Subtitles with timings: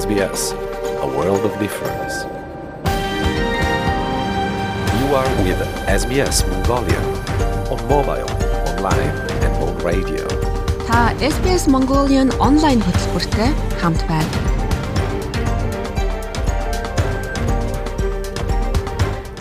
[0.00, 0.42] SBS,
[1.04, 2.14] a world of difference.
[4.98, 5.60] You are with
[6.00, 7.02] SBS Mongolia
[7.72, 8.30] on mobile,
[8.70, 9.14] online
[9.44, 10.24] and on radio.
[10.88, 11.00] Та
[11.34, 13.50] SBS Mongolian онлайн хөтөлбөртэй
[13.80, 14.30] хамт байна.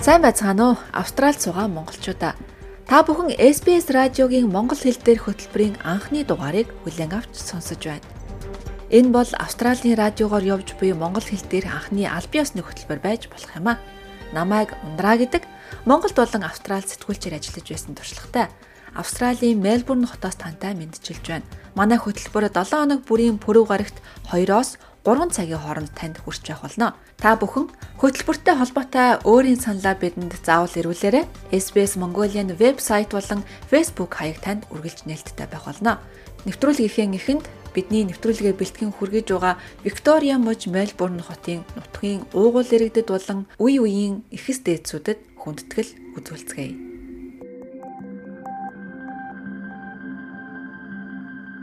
[0.02, 0.78] Сайн байцгаана уу?
[0.92, 2.36] Австралид суугаа монголчуудаа.
[2.90, 8.19] Та бүхэн SBS радиогийн монгол хэл дээрх хөтөлбөрийн анхны дугаарыг хүлээн авч сонсож байна.
[8.90, 13.54] Энэ бол Австралийн радиогоор явж буй монгол хэл дээрх анхны аль биесны хөтөлбөр байж болох
[13.54, 13.78] юм а.
[14.34, 15.46] Намайг Ундраа гэдэг
[15.86, 18.50] Монголд болон Австралид сэтгүүлчээр ажиллаж байсан туршлагатай.
[18.98, 21.46] Австралийн Мельбурн хотоос тантай мэдчилж байна.
[21.78, 24.02] Манай хөтөлбөр 7 хоног бүрийн пүрэв гарагт
[24.34, 26.98] 2-оос 3 цагийн хооронд танд хүрч байх болно.
[27.22, 27.70] Та бүхэн
[28.02, 31.30] хөтөлбөртэй холбоотой өөрийн саналаа бидэнд заавал ирүүлээрэй.
[31.54, 36.02] SBS Mongolian вебсайт болон Facebook хаяг танд үргэлж нээлттэй байх болно.
[36.50, 43.40] Нэвтрүүлгийнхээ эхэнд бидний нэвтрүүлгээ бэлтгэн хүргэж байгаа Виктория муж Мельбурн хотын нутгийн уугуул иргэдэд болон
[43.62, 46.90] үе үеийн эхэс дээдсүүдэд хүндэтгэл үзүүлцгээе.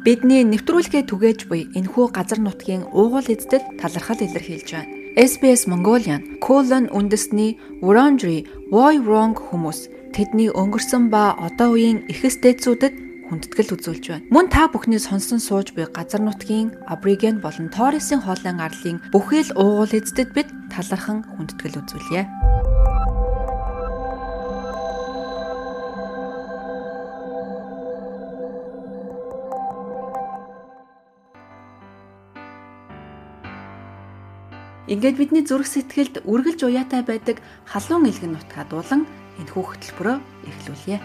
[0.06, 4.94] Бидний нэвтрүүлгээ түгээж буй энэхүү газар нутгийн уугуул эздэд талархал илэрхийлж байна.
[5.16, 13.05] SBS Mongolian Colon үндэсний Wurundjeri Woi Wurrung хүмүүс тэдний өнгөрсөн ба одоо үеийн эхэс дээдсүүдэд
[13.28, 14.26] хүндэтгэл үзүүлж байна.
[14.30, 19.92] Мөн та бүхний сонсон сууж буй газар нутгийн Абриген болон Торресын хоолын арлын бүхэл уугуул
[19.98, 22.22] эздэд бид талархан хүндэтгэл үзүүлье.
[34.86, 39.02] Ингээд бидний зүрх сэтгэлд үргэлж уяатай байдаг халуун илгэн нутгаа дуулан
[39.42, 40.98] энэхүү хөтөлбөрөө эхлүүлье.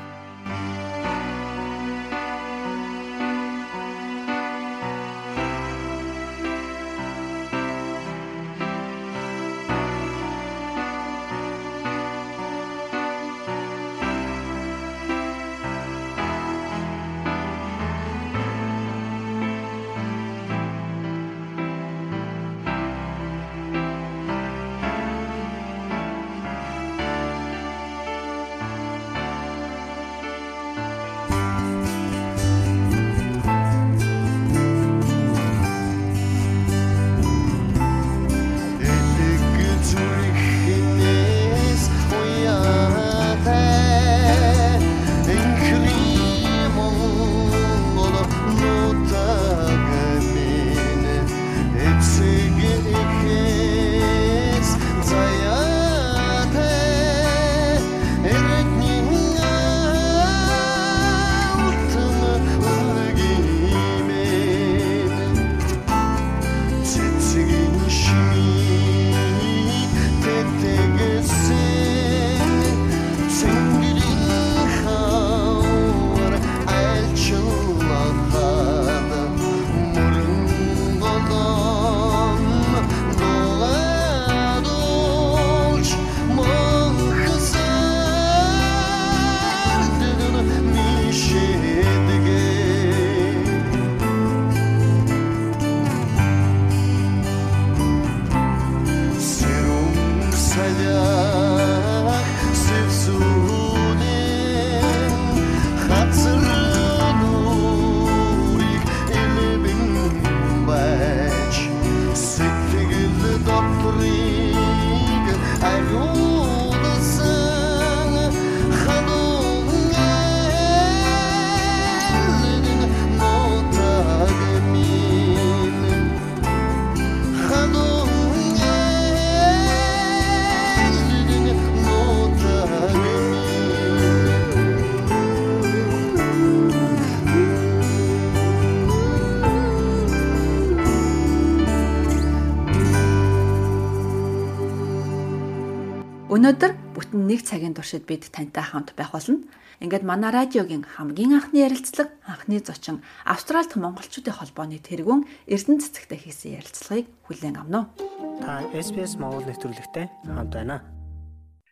[146.41, 149.45] Өнөөдөр бүтэн 1 цагийн туршид бид тантай хамт байх болно.
[149.77, 156.57] Ингээд манай радиогийн хамгийн анхны ярилцлага анхны зочин Австралид монголчуудын холбооны тэргүүн Эрдэнэ цэцэгтэй хийсэн
[156.57, 158.41] ярилцлагыг хүлээн авна уу?
[158.41, 160.81] Та SBS Монгол нэвтрүүлэгтэй хамт байна.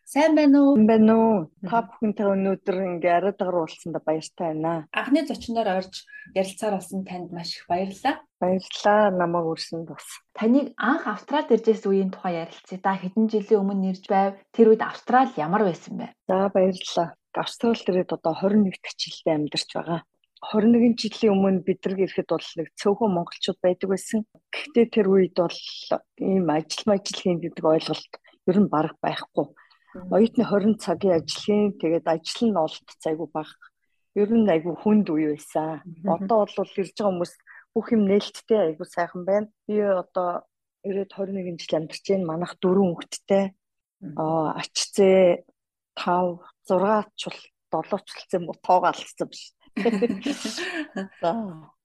[0.10, 0.74] Сайн байна уу?
[0.90, 1.38] Байна уу?
[1.70, 4.90] Та бүхэнтэй өнөөдөр ингээ ариутгаар уулзсандаа баяртай байна.
[4.90, 6.02] Анхны зочноор орж
[6.34, 8.18] ярилцаар болсон танд маш их баярлалаа.
[8.42, 10.10] Баярлалаа намайг үрсэнд бас.
[10.34, 12.82] Таныг анх Австралид иржээс үеийн тухай ярилцъя.
[12.82, 14.34] Та хэдэн жилийн өмнө ирж байв?
[14.50, 16.10] Тэр үед Австрали ямар байсан бэ?
[16.26, 17.14] За баярлалаа.
[17.38, 20.02] Австралид ирээд одоо 21 дэх жилдээ амьдарч байгаа.
[20.42, 24.26] 21 жилийн өмнө бидрэг ирэхэд бол нэг цөөхөн монголчууд байдаг байсан.
[24.50, 25.60] Гэхдээ тэр үед бол
[26.18, 28.12] ийм ажил мажил хийн гэдэг ойлголт
[28.50, 29.54] ер нь бараг байхгүй.
[29.96, 33.50] Оюутны 20 цагийн ажил хийн тэгээд ажил нь олдц айгу баг.
[34.14, 35.82] Ер нь айгу хүнд үе байсан.
[36.06, 37.34] Одоо бол ирж байгаа хүмүүс
[37.74, 39.50] бүх юм нээлттэй айгу сайхан байна.
[39.66, 40.46] Би одоо
[40.86, 42.30] ирээд 21 жил амьдарч байна.
[42.30, 43.46] Манайх дөрвөн хүүхэдтэй.
[44.14, 45.42] Аа ачцээ
[45.98, 46.38] 5
[46.70, 47.38] 6 чул
[47.74, 49.54] 7 чулцсан тоогоо алдсан биш.
[51.22, 51.34] За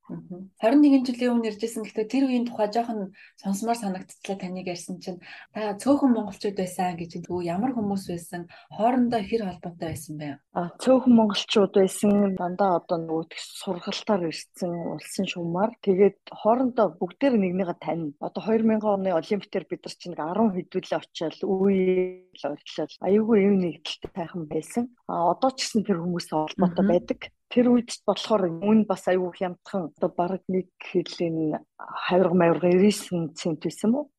[0.05, 5.25] 21 жилийн өмнө иржсэн гэхдээ тэр үеийн тухай жоохон сонсомоор санагдчихлаа таныг ярьсан чинь
[5.57, 10.37] та цөөхөн монголчууд байсан гэж тэгвэл ямар хүмүүс байсан хоорондоо хэр холбоотой байсан бэ?
[10.53, 13.33] А цөөхөн монголчууд байсан дандаа одоо нөгөө
[13.65, 18.13] сургалтаар ирсэн улсын шумаар тэгээд хоорондоо бүгдээр нэгнийгээ тань.
[18.21, 22.93] Одоо 2000 оны олимпиадаар бид нар чинь 10 хэдүүлээ очиад үе ойлголоо.
[23.09, 24.93] Аюулгүй юм нэгдэлтэй тайхан байсан.
[25.09, 27.21] А одоо ч гэсэн тэр хүмүүстэй холбоотой байдаг
[27.55, 33.63] тэр үед болохоор үн бас аюу хямдхан одоо баг нэг хэлийн хавирга мавирга 99 цент
[33.63, 34.11] байсан уу?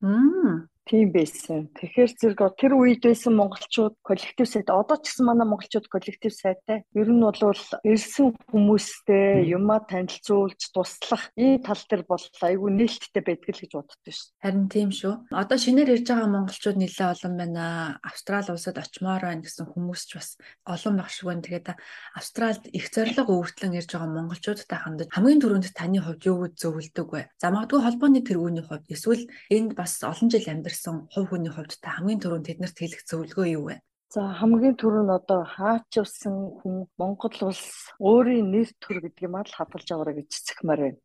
[0.86, 1.66] Тийм байсан.
[1.74, 6.86] Тэгэхээр зэрэг тэр үед байсан монголчууд коллектив сайт одоо ч гэсэн манай монголчууд коллектив сайтай.
[6.94, 13.50] Ер нь бол ирсэн хүмүүстэй юмаа танилцуулж туслах энэ тал дээр бол айгүй нээлттэй байдаг
[13.50, 14.30] л гэж боддоо ш.
[14.38, 15.26] Харин тийм шүү.
[15.34, 17.98] Одоо шинээр ирж байгаа монголчууд нэлээ олон байна.
[18.06, 20.38] Австрали улсад очимоор байна гэсэн хүмүүс ч бас
[20.70, 21.42] олон байх шиг байна.
[21.42, 21.74] Тэгээд
[22.14, 27.26] Австралид их зориг өөртлөн ирж байгаа монголчуудтай хандаж хамгийн түрүүнд таны хувьд юу зөвлөдөг вэ?
[27.42, 31.72] За магадгүй холбооны тэргүүний хувьд эсвэл энд бас олон жил амьдарч ирсэн хувь хүний хувьд
[31.80, 33.76] та хамгийн түрүүнд тэднэрт хэлэх зөвлөгөө юу вэ?
[34.12, 39.88] За хамгийн түрүүнд одоо хаач явсан хүн Монгол улс өөрийн нэр төр гэдгийг мал хадгалж
[39.90, 41.00] аваарай гэж цэцгмээр байна.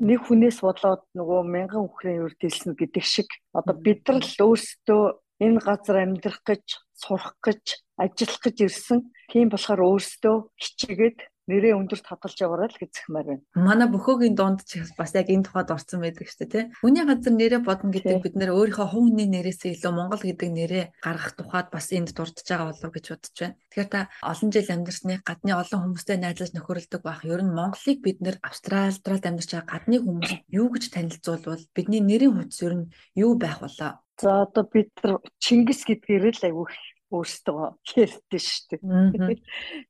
[0.00, 5.02] Нэг хүнээс болоод нөгөө мянган үхрийн үрд хэлсэн гэдэг шиг одоо бид нар л өөрсдөө
[5.44, 6.64] энэ газар амьдрах гэж,
[6.96, 8.98] сурах гэж, ажиллах гэж ирсэн.
[9.28, 13.44] Тийм болохоор өөрсдөө хичээгээд нэрээ өндөрт хадгалж яваарай л гэзэхмээр байна.
[13.54, 16.64] Манай бөхөөгийн дунд ч бас яг энэ тухайд орсон байдаг шүү дээ тий.
[16.82, 20.84] Хүний газар нэрээ бодно гэдэг бид нэр өөрийнхөө хувь хүний нэрээсээ илүү Монгол гэдэг нэрээ
[20.98, 23.56] гаргах тухайд бас энд дурдж байгаа болов гэж бодож байна.
[23.70, 27.20] Тэгэхээр та олон жил амьдарсны гадны олон хүмүүстэй найзлаж нөхөрлөдөг байх.
[27.22, 32.34] Ер нь Монголыг бид нэр Австралид амьдарч байгаа гадны хүмүүс юу гэж танилцуулбал бидний нэрийн
[32.34, 34.02] хувьд ер нь юу байх болоо?
[34.18, 34.90] За одоо бид
[35.38, 36.66] Чингис гэдгээр л айгүй
[37.12, 39.38] өөрсдөө ярьдэн шүү дээ.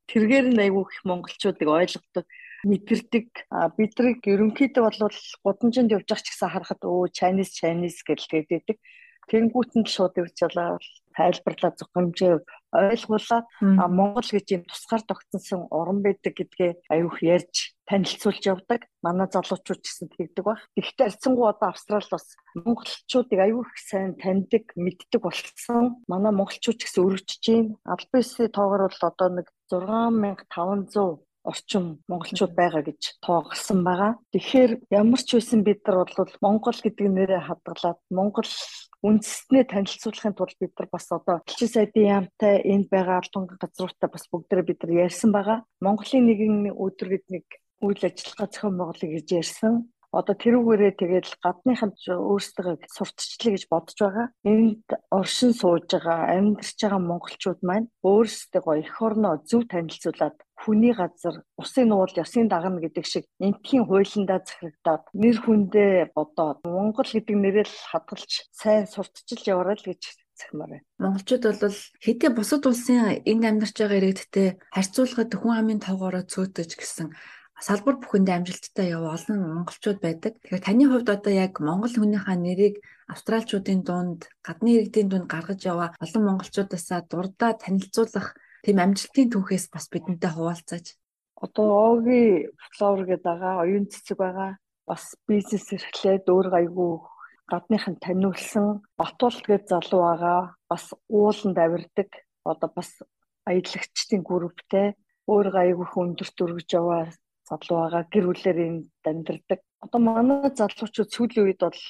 [0.09, 2.25] Тэргээр нь айгүй их монголчуудыг ойлгодог
[2.65, 3.27] мэдэрдэг.
[3.49, 8.77] А бидрийг ерөнхийдөө бол гудамжинд явж байгаа ч гэсэн харахад өө Chinese Chinese гэж хэлдэг.
[9.31, 10.79] Тэнгүүтэнд шууд ирж ялаа
[11.17, 12.33] тайлбарлаа зөвхөмжөө
[12.77, 13.45] ойлгуулад
[13.97, 18.85] Монгол гэж юм тусгаар тогтсон орн байдаг гэдгээ аюух ярьж танилцуулж явдаг.
[19.01, 20.59] Манай залуучууд ч гэсэн тэгдэг баг.
[20.77, 26.03] Гэхдээ арцсангуу одоо Австрали бас монголчуудыг аюух сайн таньдаг, мэддэг болсон.
[26.11, 27.75] Манай монголчууд ч гэсэн өргөжж байна.
[27.87, 34.19] Албасын тоогоор бол одоо нэг 6500 орчим монголчууд байгаа гэж тоогсон байгаа.
[34.35, 38.49] Тэгэхээр ямар ч байсан бид нар бол Монгол гэдэг нэрээ хадгалаад Монгол
[39.05, 44.25] үндэстнээ танилцуулахын тулд бид нар бас одоо элчин сайдын яамтай энд байгаа албан газруудтай бас
[44.31, 45.65] бүгдээ бид нар ярьсан байгаа.
[45.81, 47.45] Монголын нэгэн өдөр гэдэг нэг
[47.85, 49.73] үйл ажиллагаа зохион байгуулах гэж ярьсан.
[50.15, 54.27] Одоо тэрүүгээрээ тэгээд гадныхан өөрсдөө сурталчлаа гэж бодож байгаа.
[54.47, 61.43] Энд оршин сууж байгаа, амьдарч байгаа монголчууд маань өөрсдөө эх орноо зөв танилцуулаад хүний газар
[61.61, 67.75] усын нуул ясын дагна гэдэг шиг энтхийн хуулиндаа захирагдаад нэр хүндээ бодоод Монгол гэдэг нэрэл
[67.91, 70.01] хадгалж сайн сурталчилж яваарай л гэж
[70.33, 70.85] захимаар байна.
[70.97, 77.07] Монголчууд бол хэдий бусад улсын энд амьдарч байгаа иргэдтэй харьцуулахад хүн амын тоогоороо цөөтөж гэсэн
[77.57, 80.37] салбар бүхэндээ амжилттай яв олон монголчууд байдаг.
[80.37, 82.75] Тэгэхээр таны хувьд одоо яг монгол хүнийхээ нэрийг
[83.09, 89.89] австралчуудын дунд, гадны иргэдийн дунд гаргаж яваа олон монголчуудаасаа дурдаа танилцуулах тийм амжилтын түүхээс бас
[89.89, 90.85] бидэнтэй хуваалцаач.
[91.41, 94.51] Одоо Оги флор гэдэг байгаа, оюун цэцэг байгаа.
[94.85, 96.93] Бас бизнес эрхлээд өөр гайгүй
[97.49, 100.41] гадныхан таниулсан Батуулт гэж залуу байгаа.
[100.69, 102.09] Бас ууланд авирдаг.
[102.45, 102.89] Одоо бас
[103.49, 104.93] аялагчдын групптэй
[105.25, 107.09] өөр гайгүй хүндэрт өргөж яваа
[107.49, 109.59] залуу байгаа гэр бүлээр энд амьдардаг.
[109.83, 111.81] Одоо манай залуучууд сүүлийн үед бол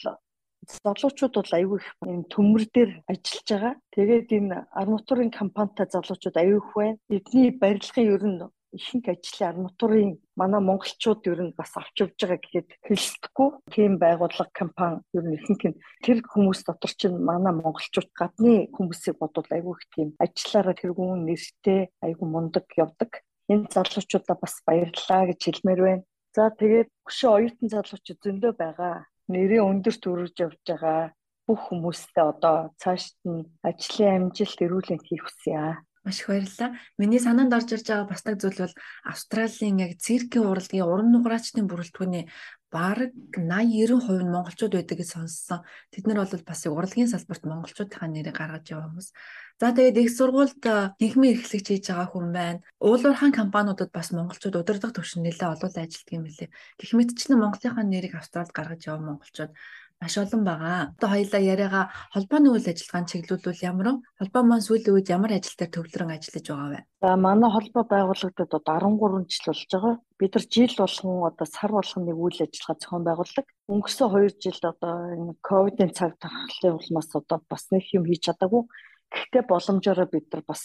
[0.84, 3.74] залуучууд бол аюул их юм төмөр дээр ажиллаж байгаа.
[3.96, 6.98] Тэгээд энэ арматурын компанитай залуучууд аюул их байна.
[7.10, 8.42] Эдний барилгын ер нь
[8.78, 13.50] ихэнх ажлын арматурын манай монголчууд ер нь бас авч явж байгаа гэхэд хэлсдэггүй.
[13.74, 19.16] Тийм байгууллага компани ер нь ихэнх нь тэр хүмүүс дотор чинь манай монголчууд гадны хүмүүсийг
[19.18, 23.12] бодвол аюул их тийм ажиллаараа тэргүүн нэртэй аюул мундаг явдаг
[23.51, 26.04] энэ залуучуудаа бас баярлалаа гэж хэлмээр байна.
[26.36, 28.96] За тэгээд хөшөө оюутан залуучууд зөндөө байгаа.
[29.32, 31.12] Нэрээ өндөрт өргөж явж байгаа
[31.48, 35.80] бүх хүмүүстээ одоо цаашд нь ажлын амжилт эрүүлэн хийх хүсье.
[36.04, 36.72] Маш их баярлалаа.
[37.00, 38.75] Миний санаанд орж ирж байгаа бас нэг зүйл бол
[39.12, 42.32] Австралийн яг циркийн урлагийн уран нуграачдын бүрэлдэхүүний
[42.72, 45.64] бараг 80 90% нь монголчууд байдаг гэж сонссон.
[45.94, 49.10] Тэд нар бол бас урлагийн салбарт монголчуудынхаа нэрийг гаргаж яваа хүмүүс.
[49.58, 50.62] За тэгээд их сургуульд
[51.00, 52.62] гинхмийн эрхлэгч хийж байгаа хүн байна.
[52.84, 56.54] Уулуурхаан компаниудад бас монголчууд удирдах төвшин нэлээд олон ажилтдаг юм билээ.
[56.78, 59.52] Гэх мэтчлэн Монголынхаа нэрийг Австралид гаргаж яваа монголчууд
[60.01, 60.94] маш олон байгаа.
[60.94, 63.88] Одоо хоёлаа яриагаа холбооны үйл ажиллагаанд чиглүүлвэл ямар?
[64.22, 66.80] Холбоо маань сүүлийн үед ямар ажил дээр төвлөрөн ажиллаж байгаа вэ?
[67.01, 69.96] За манай холбоо байгуулагдаад одоо 13 жил болж байгаа.
[70.22, 73.46] Бид нар жил болгон одоо сар болгон нэг үйл ажиллагаа зохион байгуулдаг.
[73.74, 78.63] Өнгөрсөн 2 жилд одоо энэ ковидын цаг тархалтын улмаас одоо бас нэг юм хийж чадаагүй.
[79.10, 80.62] Гэхдээ боломжоор бид нар бас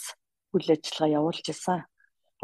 [0.52, 1.80] үйл ажиллагаа явуулж ирсэн.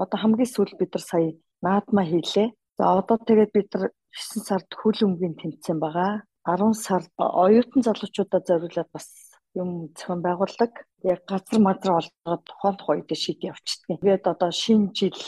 [0.01, 2.49] Одоо хамгийн сүүл бид нар сая наадмаа хийлээ.
[2.79, 6.25] За одоо тэгээд бид нар 9 сард хөл өмгийн тэмцээн байгаа.
[6.49, 7.13] 10 сард
[7.45, 9.07] оюутан залуучуудаа зориулаад бас
[9.61, 10.73] юм зохион байгуулдаг.
[11.05, 14.01] Яг газар мазар олгоод тухайн тухайн үед шийд явчихдаг.
[14.01, 15.19] Тэгээд одоо шинэ жил,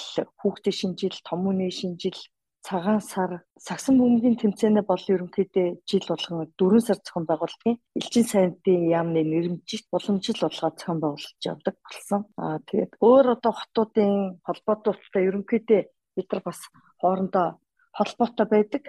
[0.41, 2.19] хүүхдийн шинэ жил, том үний шинэ жил,
[2.67, 3.31] цагаан сар,
[3.67, 7.79] сагсан бөмбөгийн тэмцээнэ бол ерөнхийдөө жил болгон 4 сар зохион байгуулдаг.
[7.99, 12.21] Элчин сайдын яамны нэрмжит боломжил болгоод зохион байгуулж явдаг болсон.
[12.37, 15.81] Аа тэгээд өөр одоо хотуудын холбоотуудтай ерөнхийдөө
[16.17, 16.61] бид нар бас
[17.01, 17.47] хоорондоо
[17.97, 18.83] холбоотой байдаг.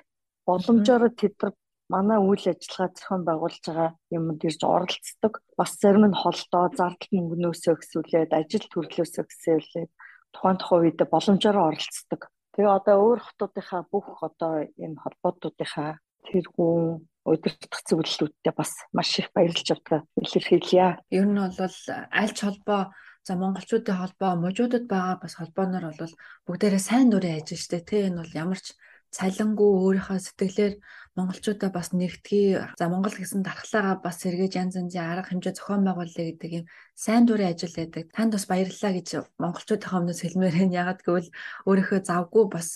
[0.46, 1.54] Боломжоор тэд нар
[1.94, 5.34] манай үйл ажиллагаа зохион байгуулж байгаа юмд ирж оролцдог.
[5.60, 9.92] Бас зарим нь холдоо зардал мөнгнөөсөө өсвөлээд ажил төрлөөсөө өсвөлээд
[10.34, 12.22] тухайн тухайн үед боломжоор оролцдог.
[12.56, 15.92] Тэгээ одоо өөр хотуудынхаа бүх одоо энэ холбоотуудынхаа
[16.28, 16.86] тэргүүн
[17.32, 21.00] удирдах зөвлөлүүдтэй бас маш их баярлж авдаг илэрхийлье.
[21.18, 21.78] Ер нь бол
[22.20, 22.82] аль ч холбоо
[23.28, 26.14] За монголчуудын холбоо мужуудад байгаа бас холбооноор бол
[26.46, 28.74] бүгдээрээ сайн дурын ажил штэ тий энэ бол ямар ч
[29.16, 30.74] цалингуу өөрийнхөө сэтгэлээр
[31.22, 32.74] монголчуудаа бас нэгтгэе.
[32.82, 36.66] За Монгол гэсэн дархлаагаа бас сэргээж янз янзын арга хэмжээ зохион байгуулъя гэдэг юм
[36.98, 38.10] сайн дурын ажил байдаг.
[38.10, 40.80] Танд бас баярлалаа гэж монголчуудын өмнөөс хэлмээр байна.
[40.82, 41.30] Ягаад гэвэл
[41.70, 42.68] өөрийнхөө завгүй бас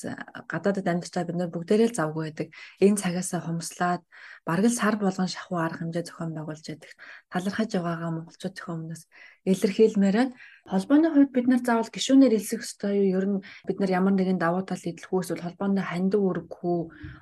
[0.45, 2.47] гадаадад амьдарч байгаа бид нар бүгдээрээ л завгүй байдаг.
[2.85, 4.01] Энэ цагаасаа хумслаад
[4.45, 6.91] бараг л сар болгон шахуу арга хэмжээ зохион байгуулж байдаг.
[7.33, 9.03] Талархаж байгаагаа монголчуудын өмнөөс
[9.45, 10.33] илэрхийлмээр байна.
[10.65, 13.21] Холбооны хувьд бид нар заавал гишүүнээр элсэх ёстой юу?
[13.21, 13.37] Ер нь
[13.69, 16.79] бид нар ямар нэгэн давуу тал идэлхүү эсвэл холбоонд хандив өргөхүү,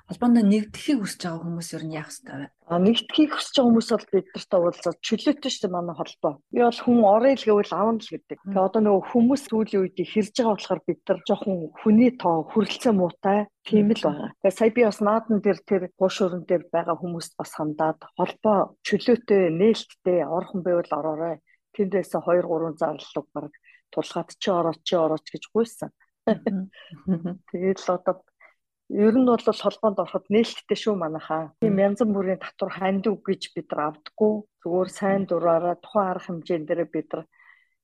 [0.08, 2.50] холбоонд нэгдэхийг хүсэж байгаа хүмүүс ер нь яах вэ?
[2.66, 6.32] А нэгдэхийг хүсэж байгаа хүмүүс бол бид нартай уулзаад чөлөөтэй шүү дээ манай холбоо.
[6.50, 8.38] Би бол хүн орё л гэвэл авна л гэдэг.
[8.42, 12.94] Тэгээ одоо нөгөө хүмүүс сүүлийн үед хэрж байгаа болохоор бид нар жоохон хүний тоо хүрэлцээ
[12.98, 14.30] муутай тийм л байгаа.
[14.42, 19.42] Тэгээ сая би бас наадан дээр тэр хуушуурн дээр байгаа хүмүүст бас хандаад холбоо чөлөөтэй
[19.54, 21.36] нээлттэй орхон байвал ороорой
[21.78, 23.52] тэндээс 2 3 зарлалг баг
[23.94, 25.90] тулгаад чи орооч чи орооч гэж гуйсан.
[27.52, 28.14] Тэгээд л одоо
[28.90, 31.52] ер нь бол холбоонд ороход нээлттэй шүү манайхаа.
[31.60, 34.34] Тийм янз бүрийн татвар ханд үг гэж бид нар авдаггүй.
[34.60, 37.24] Зүгээр сайн дураараа тухайн арга хэмжээнд дээр бид нар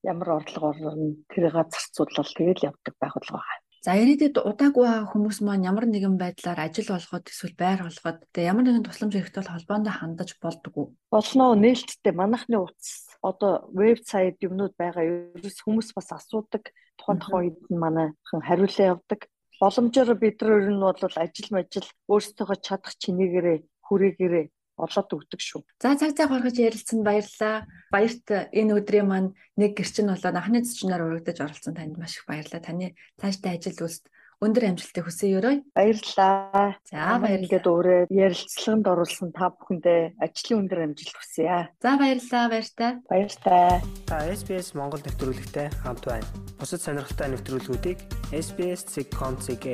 [0.04, 3.68] ямар орлого орно тэрийг зарцуулаад тэгэл явдаг байгууллага байгаа.
[3.80, 8.64] За ирээдүйд удаагүй хүмүүс маань ямар нэгэн байдлаар ажил олгоод эсвэл байр олгоод тэгээ ямар
[8.68, 10.92] нэгэн тусламж хэрэгтэй бол холбоонд хандаж болдгоо.
[11.08, 15.32] Болно нээлттэй манайхны утас одоо вебсайт юмнууд байгаа.
[15.32, 16.68] Ерөөс хүмүүс бас асуудаг.
[17.00, 19.20] Тухайн тухайн үед нь манайхан хариулаа явдаг.
[19.60, 24.46] Боломжоор бид нар ер нь бол ажил мажил өөрсдөө чадах чинээгээрээ хүрээгээрээ
[24.80, 25.60] олоод өгдөг шүү.
[25.76, 27.68] За цаг цаг гаргаж ярилцсанд баярлалаа.
[27.92, 28.26] Баярт
[28.56, 32.64] энэ өдрийн маань нэг гэрчин болоод анхны зочноор урагдаж оролцсон танд маш их баярлалаа.
[32.64, 34.00] Таны цаашдаа ажил үйлс
[34.40, 35.54] өндөр амжилтыг хүсье өрөө.
[35.76, 36.80] Баярлалаа.
[36.88, 37.44] За баярлалаа.
[37.44, 41.68] Ингээд өөрөө ярилцлаганд оруулсан та бүхэндээ ажлын өндөр амжилт хүсье.
[41.76, 42.48] За баярлалаа.
[42.48, 42.90] Баяртай.
[43.04, 43.84] Баяртай.
[44.08, 46.24] Та SBS Монгол нэвтрүүлэгтэй хамт байна.
[46.56, 47.98] Бусад сонирхолтой нэвтрүүлгүүдийг
[48.32, 49.66] SBS.com.cg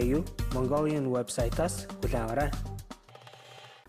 [0.51, 2.51] Mongolian вебсайтаас хүлээн аваарай.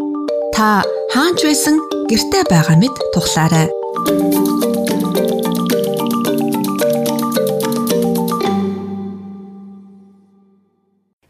[0.53, 3.73] Та хаанч байсан гэртээ байгаа мэт тухлаарай.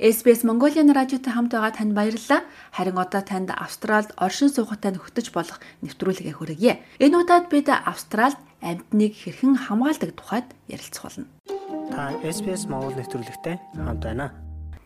[0.03, 2.43] SBS Mongolian радиотой хамт байгаа танд баярлалаа.
[2.75, 6.83] Харин одоо танд Австралид оршин суугаттай нөхдөж болох нэвтрүүлгээ хүргье.
[6.99, 11.31] Энэ удаад бид Австралид амьтныг хэрхэн хамгаалдаг тухайд ярилцах болно.
[11.87, 14.35] Та SBS Монгол нэвтрүүлэгтэй хамт байна.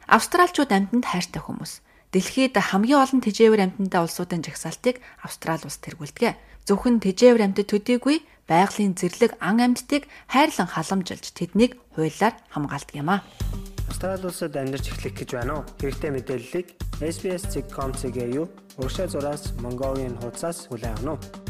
[0.06, 1.82] Австралчууд амьтанд хайртай хүмүүс.
[2.14, 6.38] Дэлхийд хамгийн олон тэжээвэр амьтантай улсуудын жагсаалтыг Австрали улс тэргүүлдэг.
[6.70, 13.26] Зөвхөн тэжээвэр амьтад төдийгүй байгалийн зэрлэг ан амьтдыг хайрлан халамжилж тэднийг хуулиар хамгаалдаг юм а.
[13.88, 15.64] Австрали улсад амьдарч эхлэх гэж байна уу?
[15.80, 16.68] Хэрэгтэй мэдээллийг
[17.02, 21.48] SBS.com.cg-ийн урагшаа зураас Mongolian хуудасаас хүлээн авах нь.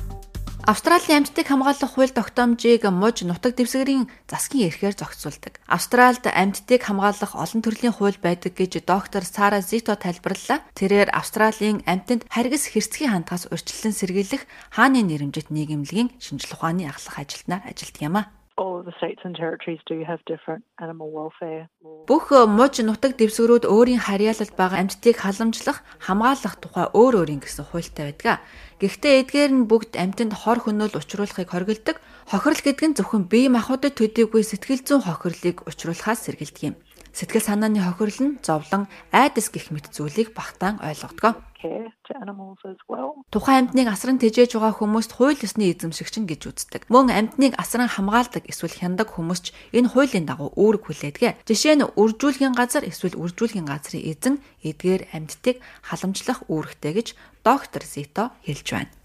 [0.67, 5.63] Австралийн амьтдыг хамгаалах хууль тогтоомжийг муж нутаг дэвсгэрийн засгийн эрхээр зохицуулдаг.
[5.63, 10.59] Австральд амьтдыг хамгаалах олон төрлийн хууль байдаг гэж доктор Сара Зито тайлбарллаа.
[10.75, 14.43] Тэрээр Австралийн амьтанд харгас хэрцгий хандгаас урьдчилан сэргийлэх
[14.75, 18.36] хааны нэрэмжит нийгэмлэгийн шинжлэх ухааны ахлах ажилтнаар ажилладаг юм а
[22.09, 28.17] Бүх муж нутаг дэвсгэрүүд өөрийн харьяалалд байгаа амьтдыг халамжлах, хамгаалах тухай өөр өөрийн гэсэн хуультай
[28.17, 28.41] байдаг.
[28.81, 32.01] Гэхдээ эдгээр нь бүгд амьтанд хор хөнөөл учруулахыг хоригддаг.
[32.33, 36.75] Хохирол гэдэг нь зөвхөн бие махбодод төдийгүй сэтгэл зүйн хохирлыг учруулахаас сэргийлдэг юм.
[37.13, 42.79] Сэтгэл санааны хохирол нь зовлон, айдас гих мэт зүйлийг багтаан ойлгодгоо care to animals as
[42.89, 43.11] well.
[43.33, 46.81] Тухайн амьтныг асран тэжээж байгаа хүмүүст хууль ёсны эзэмшигч нь гэж үздэг.
[46.93, 49.47] Мөн амьтныг асран хамгаалдаг эсвэл хяндаг хүмүүс ч
[49.77, 51.45] энэ хуулийн дагуу үүрэг хүлээдэг.
[51.47, 54.35] Жишээ нь үржүүлгийн газар эсвэл үржүүлгийн газрын эзэн
[54.65, 57.07] эдгээр амьтдыг халамжлах үүрэгтэй гэж
[57.45, 58.96] доктор Зито хэлж байна.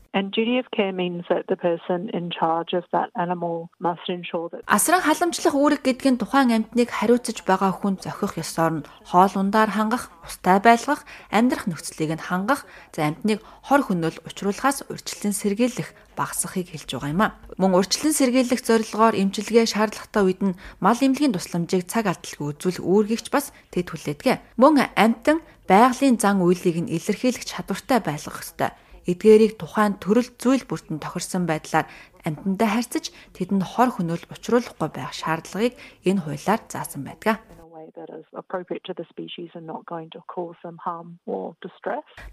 [4.69, 9.73] Асран халамжлах үүрэг гэдэг нь тухайн амьтныг хариуцаж байгаа хүн зохих ёсоор нь хоол ундаар
[9.73, 16.76] хангах, устай байлгах, амьдрах нөхцөлийг нь хангах, за амьтныг хор хөнөөл учруулахаас урьдчилан сэргийлэх багасгахыг
[16.76, 17.33] хэлж байгаа юм а.
[17.57, 23.33] Мөн урьдчилан сэргийлэх зорилгоор эмчилгээ шаардлагатай үед нь мал эмнэлгийн тусламжийг цаг алдалгүй үзүүлэх үүргийгч
[23.33, 24.61] бас тэд хүлээдэг.
[24.61, 28.76] Мөн амьтан байгалийн зан үйлийг нь илэрхийлэх чадвартай байлгах ёстой
[29.11, 31.87] эдгээрийг тухайн төрөл зүйл бүртэн тохирсон байдлаар
[32.26, 35.75] амьтандаа харьцаж тэдэнд хор хөнөөл учруулахгүй байх шаардлагыг
[36.06, 37.42] энэ хуулиар заасан байдаг.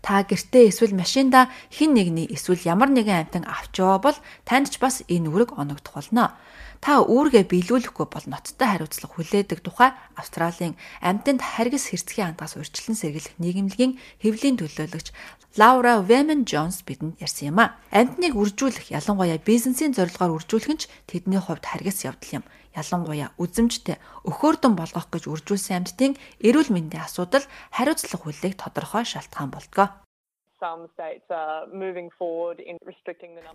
[0.05, 4.77] Та гэртээ эсвэл машинда хин нэгний эсвэл ямар нэгэн амьтан авч яваа бол танд ч
[4.79, 6.37] бас энэ үүрэг оногдох болно
[6.79, 13.35] та үүргээ биелүүлэхгүй бол ноцтой хариуцлага хүлээдэг тухай Австралийн амьтанд харгас хэрцгий хандгаас урьдчилан сэргийлэх
[13.35, 15.11] нийгэмлэгийн хэвлийн төлөөлөгч
[15.59, 17.75] Лаура Вемен Джонс бидэнд ярьсан юм а.
[17.91, 22.43] Амьтныг үржүүлэх ялангуяа бизнесийн зорилгоор үржүүлэх нь тэдний хувьд харгас явдал юм.
[22.77, 23.97] Ялангуяа үзэмжтэй
[24.29, 26.13] өхөөрдөн болгох гэж үржүүлсэн амьтдын
[26.47, 27.43] эрүүл мэндийн асуудал
[27.75, 29.89] хариуцлага хүлээх тодорхой шалтгаан болдгоо.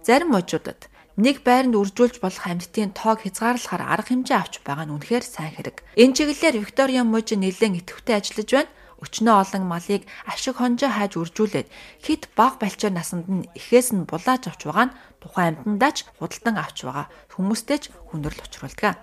[0.09, 0.89] Зарим мужуудад
[1.21, 5.85] нэг байранд үржүүлж болох амьтдын тоог хязгаарлахаар арга хэмжээ авч байгаа нь үнэхээр сайн хэрэг.
[6.01, 8.73] Энэ чиглэлээр Виктория муж нэлээд идэвхтэй ажиллаж байна.
[9.05, 11.69] Өчнөө олон малыг ашиг хонжоо хайж үржүүлээд
[12.01, 16.57] хит баг балчаар насанд нь эхээс нь булааж авч байгаа нь тухайн амьтандаа ч худалдан
[16.57, 18.97] авч байгаа хүмүүстэй ч хүндрэл учруулдаг.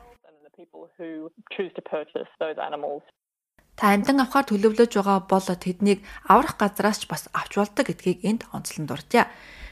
[3.82, 8.46] Та амьдан авахар төлөвлөж байгаа бол тэднийг аврах газраас ч бас авч болдог гэдгийг энд
[8.54, 9.26] онцлон дурдъя.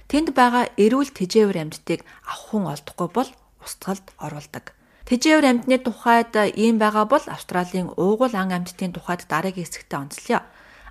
[0.09, 3.29] Тэнд байгаа эрүүл тэжээвэр амьдтыг авах хүн олдохгүй бол
[3.61, 4.73] устгалд оруулдаг.
[5.05, 10.41] Тэжээвэр амьдны тухайд ийм байгаа бол Австралийн уугуул ан амьдтын тухайд дараагийн хэсэгтээ онцлоё.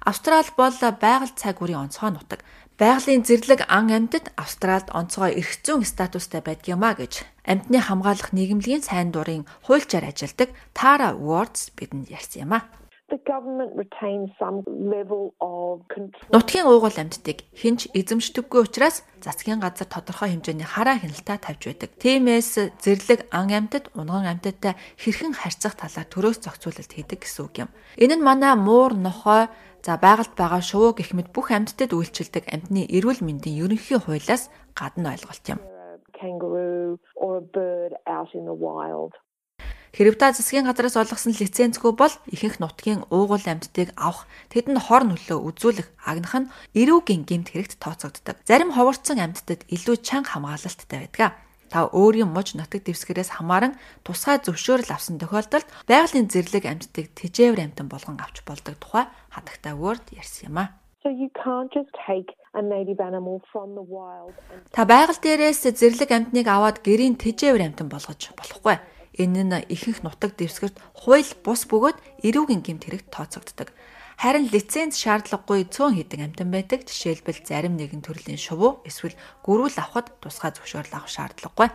[0.07, 2.46] Австрали бол байгаль цаг үрийн онцгой нутаг.
[2.78, 9.11] Байгалийн зэрлэг ан амьтад Австральд онцгой эрх зүйн статустай байдгиймаа гэж амьтны хамгаалах нийгэмлэгийн сайн
[9.11, 12.62] дурын хуульчаар ажилладаг Tara Wards бидэнд ярьсан юм а.
[13.09, 16.29] The government retains some level of control.
[16.29, 21.90] Нутгийн уугуул амьтдыг хинч эзэмшдэггүй учраас засгийн газар тодорхой хэмжээний хараа хяналтаа тавьж байдаг.
[21.97, 27.71] Тиймээс зэрлэг ан амьтад унган амьтадтай хэрхэн харьцах талаар төрөөс зохицуулалт хийдэг гэсэн үг юм.
[27.97, 29.49] Энэ нь манай муур нохой
[29.81, 35.16] за байгальд байгаа шувуу гэх мэт бүх амьтдад үйлчилдэг амьтны эрүүл мэндийн ерөнхий хуулиас гадна
[35.16, 35.61] ойлголт юм
[36.18, 39.14] kangaroo or a bird out in the wild.
[39.96, 45.38] Хэрв та засгийн газраас олгосон лицензгүй бол ихэнх нутгийн уугуул амьтдыг авах, тэдэнд хор нөлөө
[45.48, 48.37] үзүүлэх агнах нь эрүүгийн гэмт хэрэгт тооцогддог.
[48.44, 51.33] Зарим ховорцсон амьтдад илүү чанга хамгаалалттай байдаг.
[51.72, 57.92] Та өөрийн муж нутаг дэвсгэрээс хамааран тусгай зөвшөөрөл авсан тохиолдолд байгалийн зэрлэг амьтдыг тэжээвэр амьтан
[57.92, 60.72] болгон авч болдог тухай хатагтай word ярьсан юм а.
[61.05, 64.33] So you can't just take a native animal from the wild.
[64.72, 68.81] Та байгаль дээрээс зэрлэг амьтныг аваад гэрийн тэжээвэр амьтан болгож болохгүй
[69.18, 73.74] Энэ нь ихэнх нутаг дэвсгэрт хууль бус бөгөөд эрүүгийн гэмт хэрэгт тооцогддог.
[74.18, 76.83] Харин лиценз шаардлагагүй цөөн хідэн амтан байдаг.
[76.87, 79.14] Жишээлбэл зарим нэгэн төрлийн шувуу эсвэл
[79.46, 81.70] гөрүүл авахд тусгай зөвшөөрөл авах шаардлагагүй.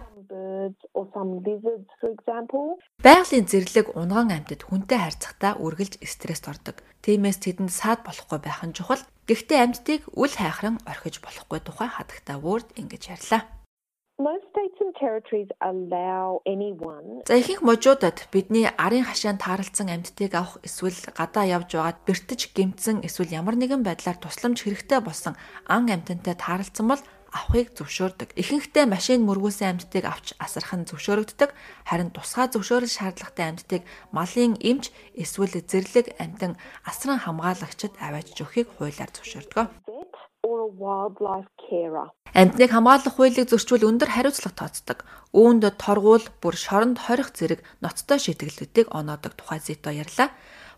[3.04, 6.84] Байгалийн зэрлэг унган амьтад хүнтэй харьцахдаа үргэлж стресст ордог.
[7.04, 9.04] Тиймээс тэдэнд саад болохгүй байх нь чухал.
[9.28, 13.63] Гэхдээ амьтдыг үл хайхран орхиж болохгүй тухай хадагтай word ингэж ярьлаа.
[14.20, 20.62] Most states and territories allow anyone За ихэнх мужуудад бидний арын хашаанд тааралцсан амьтдыг авах
[20.62, 25.34] эсвэл гадаа явж байгаад бэртэж гэмтсэн эсвэл ямар нэгэн байдлаар тусламж хэрэгтэй болсон
[25.66, 27.02] ан амьтантай тааралцсан бол
[27.34, 28.30] авахыг зөвшөөрдөг.
[28.38, 31.50] Ихэнхдээ машин мөргүүлсэн амьтдыг авч асарх нь зөвшөөрөгддөг.
[31.90, 33.82] Харин тусгай зөвшөөрөл шаардлагатай амьтдыг
[34.14, 36.54] малын эмч эсвэл зэрлэг амьтан
[36.86, 39.68] асран хамгаалагчид аваачж өгөхийг хуулиар зөвшөөрдөг.
[42.34, 45.00] Амьтныг хамгаалах хуулийг зөрчвөл өндөр хариуцлага тооцдог.
[45.34, 50.30] Үүнд торгуул, бүр шоронд хорих зэрэг ноцтой шийтгэлүүдийг оноодог тухай зэто ярьлаа.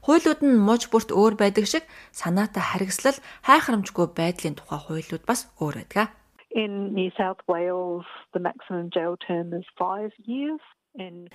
[0.06, 5.82] Хуулиуд нь мууч бүрт өөр байдаг шиг санаатай харгислал хайхрамжгүй байдлын тухай хуулиуд бас өөр
[5.82, 6.14] байдаг.
[6.56, 10.62] In New South Wales, the maximum jail term is 5 years.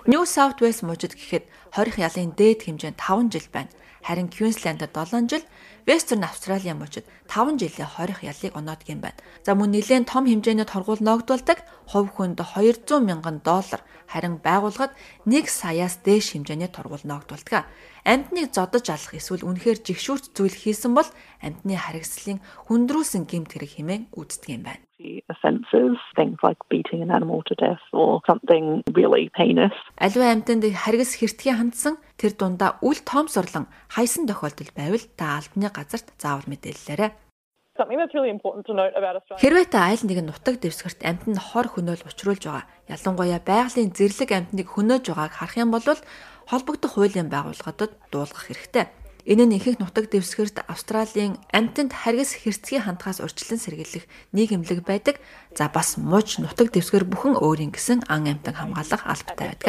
[0.07, 1.45] New South Wales мужид гэхэд
[1.77, 3.69] хорих ялын дээд хэмжээ нь 5 жил байна.
[4.03, 5.43] Харин Queensland-д 7 жил,
[5.85, 9.21] Western Australia мужид 5 жилийн хорих ялыг оноодог юм байна.
[9.45, 14.93] За мөн нэлээд том хэмжээний торгуул ногдуулдаг хувь хүнд 200 мянган доллар, харин байгууллагад
[15.25, 17.65] 1 саяас дээш хэмжээний торгуул ногдуулдаг.
[18.03, 21.09] Амьтныг зодож алах эсвэл үнэхээр жигшүүрт зүйл хийсэн бол
[21.45, 24.85] амьтны харгислалын хүндрүүлсэн гэмт хэрэг хэмээн үздэг юм байна
[25.31, 29.75] offences, things like beating an animal to death or something really heinous.
[29.97, 36.13] Аливаа амьтанд харгас хэртгий хандсан тэр дундаа үл тоомсорлон хайсан тохиолдол байвал та албаны газарт
[36.21, 37.11] заавал мэдээллээрэй.
[39.41, 44.67] Хэрвээ та айл нэгэн нутаг дэвсгэрт амьтанд хор хөнөөл учруулж байгаа, ялангуяа байгалийн зэрлэг амьтныг
[44.69, 45.81] хөнөөж байгааг харах юм бол
[46.45, 48.85] холбогдох хуулийн байгууллагуудад дуулгах хэрэгтэй.
[49.25, 55.21] Энэ нь ихэнх нутаг дэвсгэрт Австралийн амьтанд харгас хэрцгий хандхаас урьдчилан сэргийлэх нийгэмлэг байдаг.
[55.57, 59.67] За бас мууч нутаг дэвсгэр бүхэн өөрийн гэсэн ан амьтан хамгаалах албатай байдаг.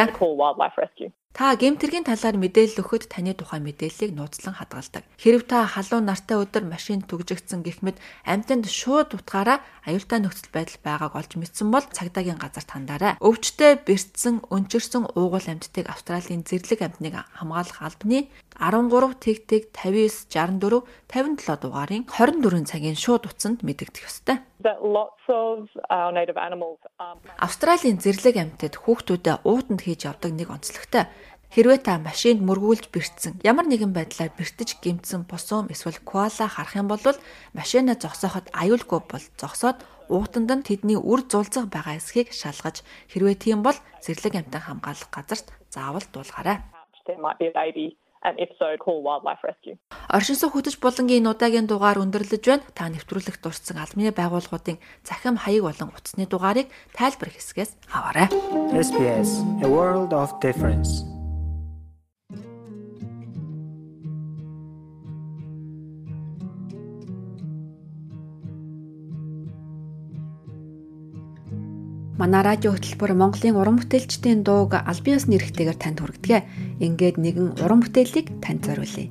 [1.33, 5.01] Та гемтэргийн талаар мэдээлэл өгөхөд таны тухай мэдээллийг нууцлан хадгалдаг.
[5.17, 7.97] Хэрв та халуун нартай өдөр машин түгжигдсэн гэх мэт
[8.29, 13.17] амьтанд шууд утгаараа аюултай нөхцөл байдал байгааг олж мэдсэн бол цагдаагийн газарт хандаарай.
[13.25, 18.29] Өвчтөе бэртсэн, өнчирсэн уугуул амьтдыг Австралийн зэрлэг амьтныг хамгаалах албаны
[18.61, 24.45] 13 тэг тэг 59 64 57 дугаарын 24 цагийн шууд утсанд мэдэгдэх ёстой.
[27.43, 31.11] Австралийн зэрлэг амьтад хүүхдүүдэд уутанд хийж явдаг нэг онцлогтой.
[31.53, 36.89] Хэрвээ та машинд мөргүүлж бэртсэн ямар нэгэн байдлаар бэртэж гимтсэн босуум эсвэл коала харах юм
[36.89, 37.05] бол
[37.53, 42.81] машинаа зогсооход аюулгүй бол зогсоод уутанд нь тэдний үр зулцах байгаа эсхийг шалгаж
[43.13, 46.65] хэрвээ тийм бол зэрлэг амьтан хамгаалах газарт заавал дуулгаарай
[48.25, 49.77] and if so call wildlife rescue.
[50.09, 52.67] Оршин суух хөтөч булангийн удаагийн дугаар өндөрлөж байна.
[52.75, 58.29] Та нэвтрүүлэх дурсан албаны байгууллагуудын захим хаяг болон утасны дугаарыг тайлбар хэсгээс аваарай.
[58.73, 61.12] SPS A World of Difference
[72.23, 76.47] Манай радио хөтөлбөр Монголын уран бүтээлчдийн дууг аль биесны эрхтэйгээр танд хүргэдэг.
[76.79, 79.11] Ингээд нэгэн уран бүтээлийг танд зориулъя.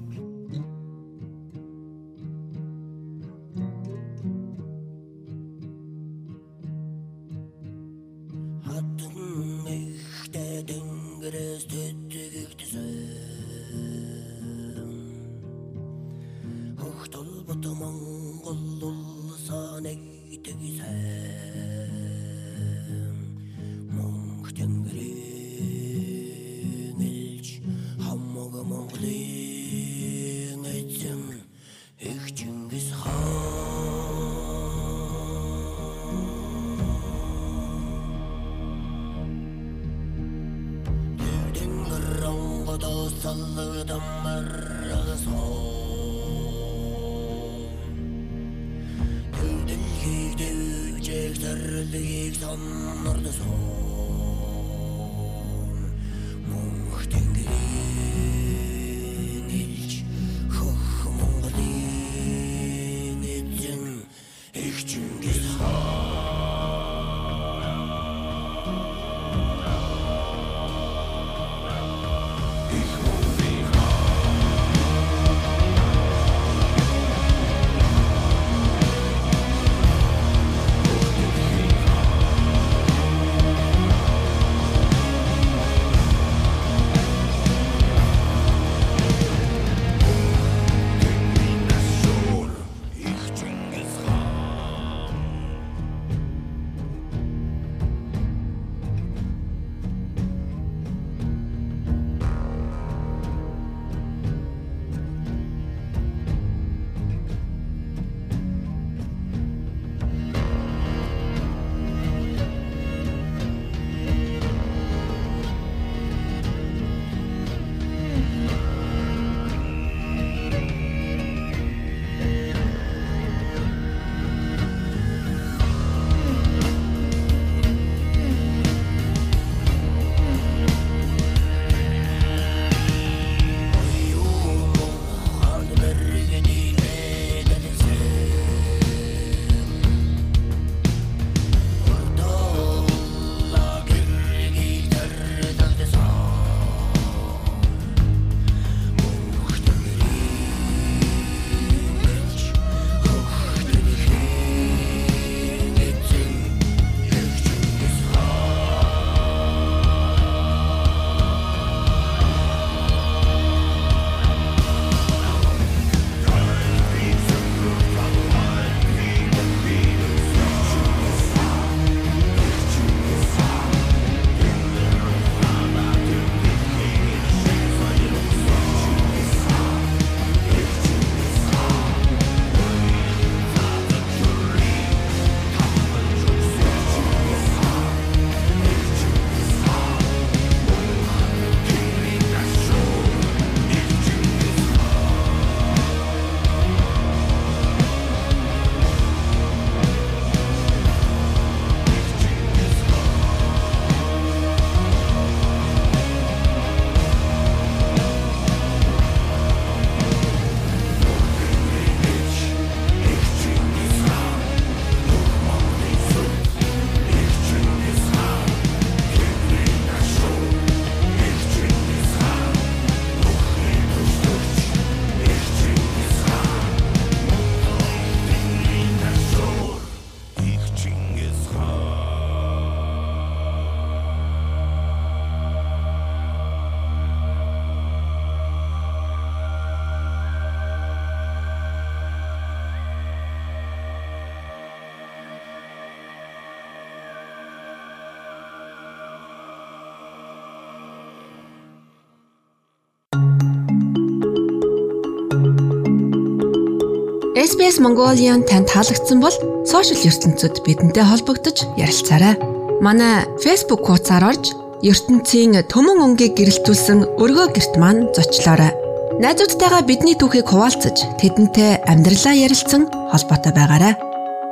[257.52, 259.36] SBS Mongolian танд таалагдсан бол
[259.68, 262.40] сошиал ертөнцид бидэнтэй холбогдож ярилцаарай.
[262.80, 268.72] Манай Facebook хуудасаар орж ертөнцийн төмөн өнгийг гэрэлтүүлсэн өргөө герт маань зочлоорой.
[269.20, 274.00] Найзуудтайгаа бидний түүхийг хуваалцаж тэдэнтэй амьдралаа ярилцсан холбоотой байгаарай.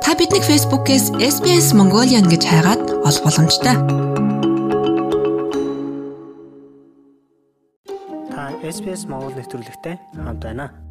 [0.04, 3.80] Та биднийг Facebook-ээс SBS Mongolian гэж хайгаад олох боломжтой.
[8.28, 10.89] Та SBS Монгол нэвтрүүлэгтэй хамт байна.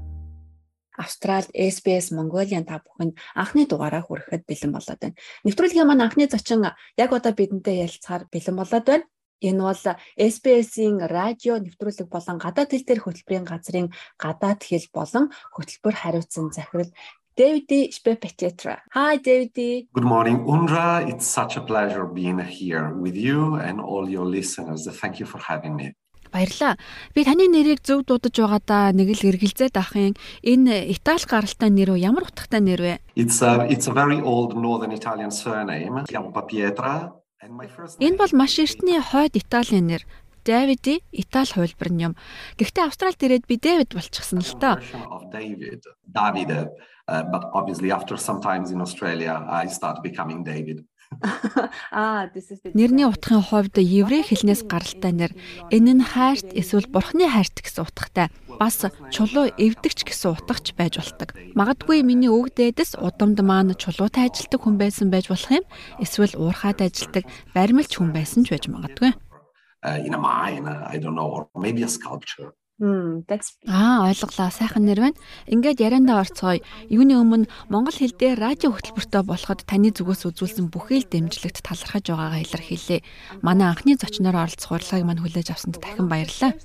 [0.99, 5.15] Австрал SBS Mongolian та бүхэнд анхны дугаараа хүрэхэд бэлэн болоод байна.
[5.47, 6.67] Нэвтрүүлгийн маань анхны зочин
[6.99, 9.07] яг одоо бидэнтэй ярилцахаар бэлэн болоод байна.
[9.39, 9.83] Энэ бол
[10.19, 13.87] SBS-ийн радио нэвтрүүлэг болон гадаад хэл дээр хөтөлбөрийн газрын
[14.19, 16.91] гадаад хэл болон хөтөлбөр хариуцсан захирал
[17.39, 18.83] David Spepetitra.
[18.91, 19.87] Hi David.
[19.95, 21.07] Good morning Undra.
[21.07, 24.83] It's such a pleasure being here with you and all your listeners.
[24.99, 25.95] Thank you for having me.
[26.29, 26.77] Баярлаа.
[27.13, 30.13] Би таны нэрийг зөв дуудаж байгаадаа нэг л эргэлзээд ахын
[30.45, 32.05] энэ Итали гаралтай нэр үү?
[32.05, 32.93] Ямар утгатай нэр вэ?
[33.17, 36.05] It's a it's a very old northern Italian surname.
[36.05, 37.09] Chiampa Pietra
[37.41, 40.03] and my first Энэ бол маш эртний хойд Италийн нэр.
[40.45, 42.13] Давиди Итали хувилбар нь юм.
[42.61, 44.77] Гэхдээ Австралид ирээд би Дэвид болчихсон л тоо.
[45.33, 45.81] David.
[46.05, 46.69] Davide.
[47.09, 50.85] Uh, but obviously after some times in Australia I started becoming David.
[51.91, 52.29] Аа,
[52.77, 55.31] нэрний утгын хувьд еврей хэлнээс гаралтай нэр.
[55.73, 58.27] Энэ нь хайрт эсвэл бурхны хайрт гэсэн утгатай.
[58.61, 61.33] Бас чулуу эвдэгч гэсэн утгач байж болдог.
[61.57, 65.65] Магадгүй миний өвөг дээдэс удамд маань чулуутай ажилтдаг хүн байсан байж болох юм.
[65.97, 67.25] Эсвэл уурхаад ажилтдаг
[67.57, 69.11] баримлч хүн байсан ч байж магадгүй.
[69.81, 72.51] Uh, in a mine, I don't know, or maybe a sculpture.
[72.79, 74.47] Аа ойлголоо.
[74.47, 75.19] Сайхан нэр байна.
[75.51, 76.63] Ингээд яриандаа орцгоё.
[76.87, 82.07] Юуны өмнө монгол хэл дээр радио хөтөлбөртөө болоход таны зүгээс үзүүлсэн бүхий л дэмжлэгт талархаж
[82.07, 83.03] байгаагаа илэрхийлье.
[83.43, 86.55] Манай анхны зочноор оролцох урилгыг мань хүлээж авсанд дахин баярлалаа.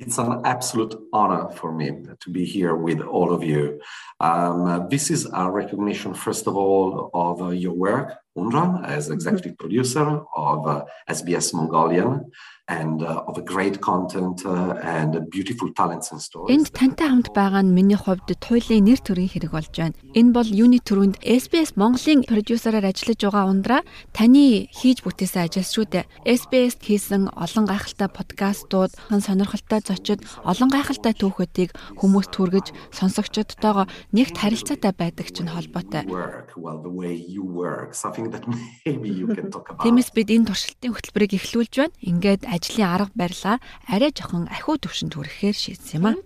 [0.00, 1.90] It's an absolute honor for me
[2.22, 3.82] to be here with all of you.
[4.18, 9.56] Um, this is a recognition, first of all, of uh, your work, Undra, as executive
[9.58, 12.30] producer of uh, SBS Mongolian.
[12.70, 16.54] and uh, of a great content uh, and beautiful talents and stories.
[16.54, 19.98] Энд тантай хамт байгаа нь миний хувьд туйлын нэр төрийн хэрэг болж байна.
[20.14, 23.82] Энэ бол юуны төрөнд SBS Монголын продюсераар ажиллаж байгаа ундраа
[24.14, 26.06] таны хийж бүтээсэн ажил шүү дээ.
[26.38, 34.94] SBS хийсэн олон гайхалтай подкастууд, сонирхолтой зочид, олон гайхалтай түүхүүдийг хүмүүст хүргэж сонсогчдтойгоо нэгт харилцаатай
[34.94, 36.06] байдаг чинь холбоотой.
[38.30, 41.96] Тиймээс бид энэ туршилтын хөтөлбөрийг эхлүүлж байна.
[42.00, 43.56] Ингээд ажлын арга барилаа
[43.90, 46.18] арай жоохон ахиу төвшөнд хүрэхээр шийдсэн юм а.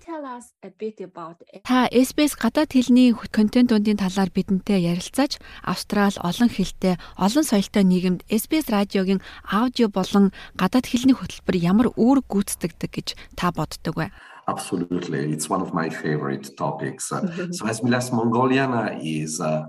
[1.64, 8.68] Та SBS гадаад хэлний контентуудын талаар бидэнтэй ярилцаж Австрал олон хэлтэй, олон соёлтой нийгэмд SBS
[8.68, 14.08] радиогийн аудио болон гадаад хэлний хөтөлбөр ямар үүрэг гүйцэтгэдэг гэж та боддог вэ?
[14.46, 15.32] Absolutely.
[15.32, 17.08] It's one of my favorite topics.
[17.56, 19.64] so SBS Mongolian is uh,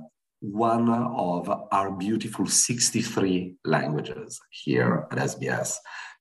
[0.52, 5.76] one of our beautiful 63 languages here at SBS.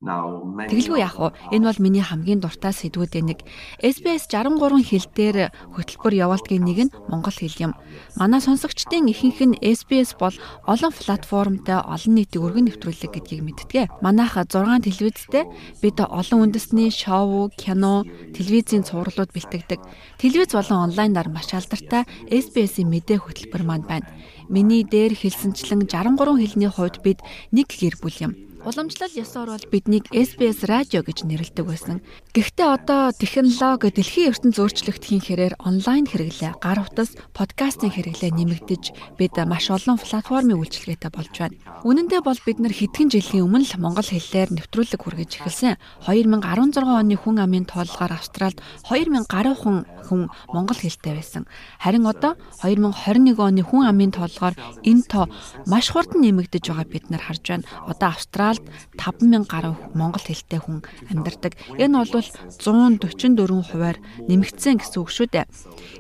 [0.05, 1.33] Тэгэлгүй яах вэ?
[1.57, 3.41] Энэ бол миний хамгийн дуртай сэдвүүдийн нэг.
[3.81, 7.73] SBS 63 хэл дээр хөтөлбөр явуулдгийн нэг нь монгол хэл юм.
[8.21, 10.37] Манай сонсогчдын ихэнх нь SBS бол
[10.69, 13.89] олон платформтой олон нийтийн өргөн нэвтрүүлэг гэдгийг мэддэг.
[14.05, 15.49] Манайх 6 телевизтэй
[15.81, 18.05] бид олон үндэсний шоу, кино,
[18.37, 19.81] телевизийн цувралууд бэлтгэдэг.
[20.21, 24.13] Телевиз болон онлайнаар маш алдартай SBS-ийн мэдээ хөтөлбөр маань байна.
[24.53, 27.25] Миний дээр хэлсэнчлэн 63 хэлний хувьд бид
[27.57, 28.54] нэг гэр бүл юм.
[28.65, 32.01] Уламжлал ёсоор бол биднийг SBS радио гэж нэрлэдэг байсан.
[32.33, 39.37] Гэхдээ одоо технологи дэлхийн ертөнц өөрчлөгдөхийн хэрээр онлайн хэрэглээ, гар утас, подкастын хэрэглээ нэмэгдэж бид
[39.45, 41.61] маш олон платформын үйлчилгээтэй болж байна.
[41.85, 45.77] Үнэн дээр бол бид нар хэдхэн жилийн өмнө л монгол хэлээр нэвтрүүлэг хүргэж эхэлсэн.
[46.09, 51.45] 2016 оны хүн амын тоолгоор Австралид 2000 гаруй хүн хүн монгол хэлтэй байсан.
[51.83, 55.27] Харин одоо 2021 оны хүн амын тоолгоор энэ тоо
[55.67, 57.69] маш хурдан нэмэгдэж байгааг бид нар харж байна.
[57.89, 61.57] Одоо Австрал Австралид 5000 гаруй монгол хэлтэй хүн амьдардаг.
[61.79, 62.27] Энэ бол
[62.61, 63.97] 144 хувиар
[64.29, 65.47] нэмэгдсэн гэсэн үг шүү дээ.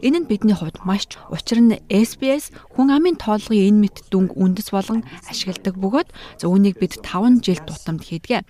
[0.04, 4.76] Энэ нь бидний хувьд маш учир нь SBS хүн амын тоолгын энэ мэт дүнг үндэс
[4.76, 6.08] болгон ашигладаг бөгөөд
[6.44, 8.44] үүнийг бид 5 жил тутамд хийдгээ.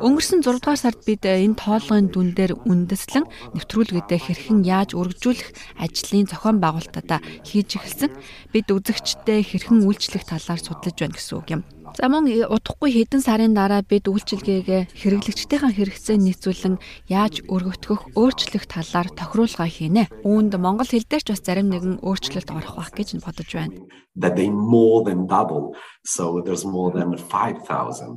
[0.00, 3.24] Өнгөрсөн 6 дугаар сард бид энэ тоолгын дүн дээр үндэслэн
[3.58, 5.50] нэвтрүүлгээдээ хэрхэн яаж үргэлжлүүлэх
[5.82, 8.12] ажлын зохион байгуулалтаа хийж эхэлсэн.
[8.54, 11.62] Бид үзэгчтэй хэрхэн үйлчлэх талаар судлаж байна гэсэн үг юм.
[11.96, 16.76] За мөн удахгүй хэдэн сарын дараа бид үйлчилгээгээ хэрэглэгчдийн хэрэгцээ нийцүүлэн
[17.08, 20.12] яаж өргөгдөх, өөрчлөх талаар тохируулга хийнэ.
[20.20, 23.80] Үүнд монгол хэл дээр ч бас зарим нэгэн өөрчлөлт орох байх гэж бодож байна.
[24.12, 25.72] That they more than double.
[26.04, 27.64] So there's more than 5000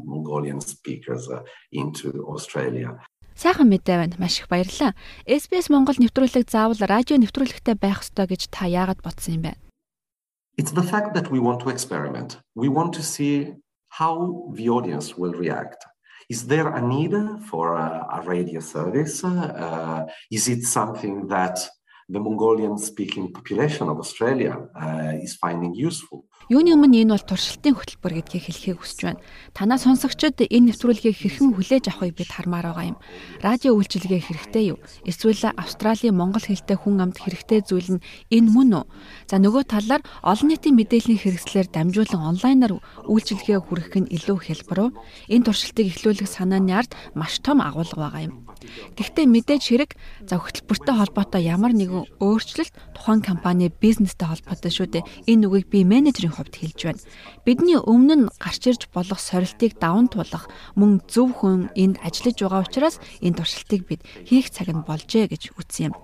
[0.03, 1.39] Mongolian speakers uh,
[1.71, 2.99] into Australia.
[3.39, 4.19] Сайхан мэдээ байна.
[4.19, 4.91] Маш их баярлалаа.
[5.23, 9.51] SBS Монгол нэвтрүүлэг заавал радио нэвтрүүлэгтэй байх ёстой гэж та яагаад бодсон юм бэ?
[10.59, 12.43] It's the fact that we want to experiment.
[12.59, 13.55] We want to see
[13.89, 15.85] how the audience will react.
[16.29, 17.13] Is there a need
[17.49, 19.23] for a, a radio service?
[19.23, 21.59] Uh, is it something that
[22.07, 26.25] the Mongolian speaking population of Australia uh, is finding useful?
[26.49, 29.21] Юуны өмнө энэ бол туршилтын хөтөлбөр гэдгийг хэлхийг хүсэж байна.
[29.53, 32.97] Танаа сонсогчид энэ нэвтрүүлгийг хэрхэн хүлээж авахыг бид хармаар байгаа юм.
[33.37, 34.81] Радио үйлчилгээ хэрэгтэй юу?
[35.05, 38.85] Эсвэл Австралийн монгол хэлтэй хүн амд хэрэгтэй зүйл нь энэ мөн үү?
[39.29, 44.91] За нөгөө талаар олон нийтийн мэдээллийн хэрэгслээр дамжуулан онлайнаар үйлчилгээ хүргэх нь илүү хялбар уу?
[45.29, 48.49] Энэ туршилтыг эхлүүлэх санааны ард маш том агуулга байгаа юм.
[48.97, 49.91] Гэхдээ мэдээж хэрэг
[50.27, 55.07] за хөтөлбөртэй холбоотой ямар нэгэн өөрчлөлт тухайн компани бизнестэй холбоотой шүү дээ.
[55.31, 57.03] Энэ үгийг би менежерийн хувьд хэлж байна.
[57.43, 60.47] Бидний өмнө нь гарч ирж болох сорилтыг даван туулах
[60.79, 65.53] мөн зөв хүн энд ажиллаж байгаа учраас энэ туршилтыг бид хийх цаг нь болжээ гэж
[65.59, 65.95] үзсэн юм.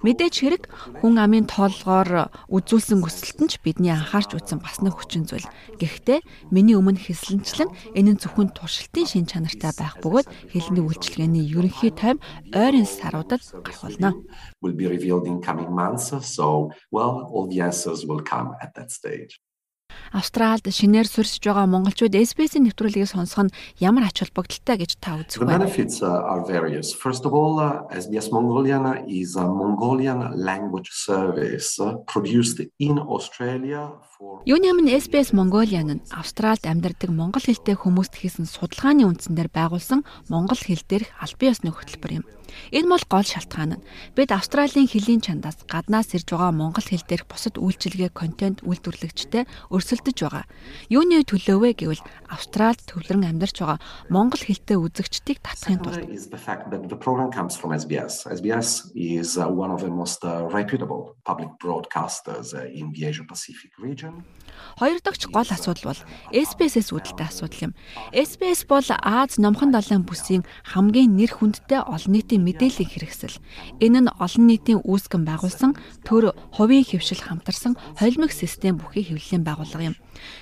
[0.00, 0.64] Мэдээж хэрэг
[1.04, 5.44] хүн амын тоолгоор үзүүлсэн өсөлт нь ч бидний анхаарч үзсэн бас нэг хүчин зүйл.
[5.76, 11.92] Гэхдээ миний өмнө хэлсэнчлэн энэ нь зөвхөн туршилтын шин чанартай байх бөгөөд хэлний үйлчилгээний ерөнхий
[11.92, 12.18] тайм
[12.56, 14.10] ойрын саруудад гарах болно.
[14.64, 16.12] will be revealed in coming months.
[16.34, 19.38] So, well, all the answers will come at that stage.
[20.12, 25.42] Австралид шинээр суурьшиж байгаа монголчууд SBS-ийн нэвтрүүлгийг сонсох нь ямар ач холбогдолтой гэж та үзэх
[25.42, 25.54] The вэ?
[25.58, 26.94] benefits uh, are various.
[26.94, 33.90] First of all, uh, SBS Mongolian is a Mongolian language service uh, produced in Australia
[34.44, 40.00] өмнө SBS Mongolian нь Австралид амьдардаг монгол хэлтэй хүмүүст хийсэн судалгааны үндсээр байгуулсан
[40.32, 42.24] монгол хэл дээрх аль бие усны хөтөлбөр юм.
[42.70, 43.84] Энэ бол гол шалтгаан нь.
[44.16, 50.18] Бид Австралийн хэлийн чандаас гаднаас ирж байгаа монгол хэл дээрх бусад үйлчилгээ контент үйлдвэрлэгчтэй өрсөлдөж
[50.22, 50.44] байгаа.
[50.90, 53.78] Юуны төлөө вэ гэвэл Австралид төвлөрөн амьдарч байгаа
[54.10, 56.04] монгол хэлтэй үзэгчдийг татахын тулд.
[58.24, 63.24] SBS is uh, one of the most uh, reputable public broadcasters uh, in the Asia
[63.24, 64.13] Pacific region.
[64.78, 66.00] Хоёр дахь гол асуудал бол
[66.34, 67.72] SBS-с үүдэлтэй асуудал юм.
[68.10, 73.38] SBS бол Аз номхон далайн бүсийн хамгийн нэр хүндтэй олон нийтийн мэдээллийн хэрэгсэл.
[73.78, 79.94] Энэ нь олон нийтийн үүсгэн байгуулсан төр хувийн хөвшил хамтарсан холимог систем бүхий хэвлэлийн байгууллага
[79.94, 79.96] юм.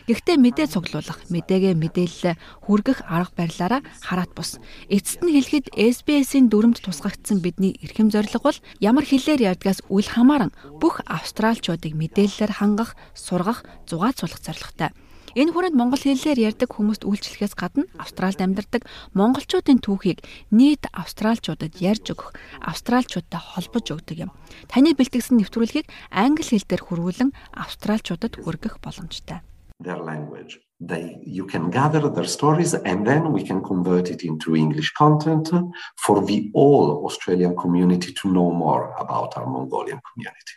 [0.08, 4.60] Гэхдээ мэдээ цуглуулах, мэдээгээ мэдээлэл хүргэх арга барилаараа хараат бус.
[4.88, 10.52] Эцэст нь хэлэхэд SBS-ийн дүрмд тусгагдсан бидний эрхэм зорилго бол ямар хэлээр ярьдгаас үл хамааран
[10.76, 14.90] бүх австралчуудыг мэдээллээр хангах, сургах, зугаацуулах зорилготой.
[15.32, 18.84] Энэ хүрээнд монгол хэлээр ярьдаг хүмүүст үйлчлэхээс гадна Австралид амьдардаг
[19.16, 20.20] монголчуудын түүхийг
[20.52, 24.30] нийт австралчуудад ярьж өгөх, австралчуудтай холбож өгдөг юм.
[24.68, 29.40] Таны бэлтгэсэн нэвтрүүлгийг англи хэл дээр хөрвүүлэн австралчуудад хүргэх боломжтой.
[29.82, 30.58] their language.
[30.80, 35.50] They, you can gather their stories and then we can convert it into English content
[35.96, 40.56] for the all Australian community to know more about our Mongolian community.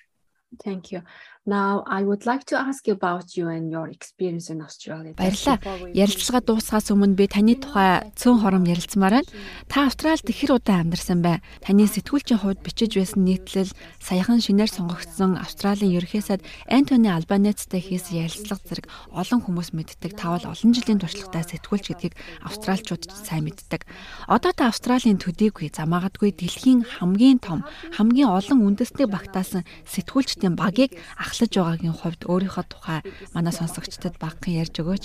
[0.64, 1.02] Thank you.
[1.48, 5.14] Now, I would like to ask you about you and your experience in Australia.
[5.14, 5.62] Баярлалаа.
[5.94, 9.30] Ярилцлага дуусгаас өмнө би таны тухай цөөн хором ярилцмаар байна.
[9.70, 11.46] Та Австралид их удаан амьдарсан бай.
[11.62, 13.70] Таны сэтгүүлчийн хувьд бичиж байсан нийтлэл
[14.02, 20.18] саяхан шинээр сонгогдсон Австралийн ерөнхий сайд Антони Албанецтэй хийсэн ярилцлага зэрэг олон хүмүүс мэддэг.
[20.18, 23.86] Та бол олон жилийн туршлагатай сэтгүүлч гэдгийг австралчууд сайн мэддэг.
[24.26, 27.62] Одоо та Австралийн төдийгүй замаагадгүй дэлхийн хамгийн том,
[27.94, 30.98] хамгийн олон үндэсний багтаасан сэтгүүлчдийн багийг
[31.35, 33.01] ахлаж байгаагийн хувьд өөрийнхөө тухай
[33.35, 35.05] манай сонсогчдод багхан ярьж өгөөч.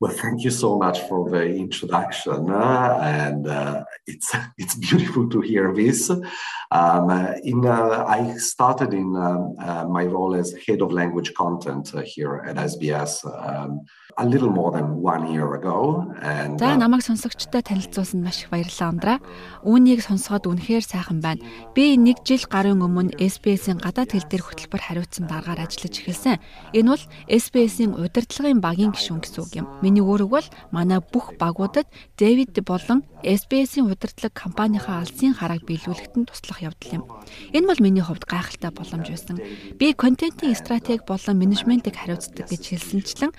[0.00, 5.40] Well, thank you so much for the introduction, uh, and uh, it's it's beautiful to
[5.40, 6.08] hear this.
[6.08, 6.24] Um,
[6.70, 11.94] uh, in uh, I started in um, uh, my role as head of language content
[11.94, 13.80] uh, here at SBS um,
[14.17, 18.49] a little more than one year ago, and За uh, намайг сонсогчтой танилцуулсанд маш их
[18.49, 19.19] баярлалаа ундраа.
[19.67, 21.43] Үүнийг сонсоход үнэхээр сайхан байна.
[21.75, 26.39] Би нэг жил гарын өмнө SBS-ийн гадаад хэл дээр хөтөлбөр хариуцсан дараагаар ажиллаж эхэлсэн.
[26.71, 29.67] Энэ бол SBS-ийн удирдлагын багийн гишүүн гэсэн үг юм.
[29.83, 36.63] Миний үүрэг бол манай бүх багуудад Дэвид болон SBS-ийн удирдлага компанийнхаа алсын харааг биелүүлэхэд туслах
[36.63, 37.03] явдал юм.
[37.51, 39.43] Энэ бол миний хувьд гайхалтай боломж байсан.
[39.75, 43.35] Би контентын стратеги болон менежментийг хариуцдаг гэж хэлсэнчлэн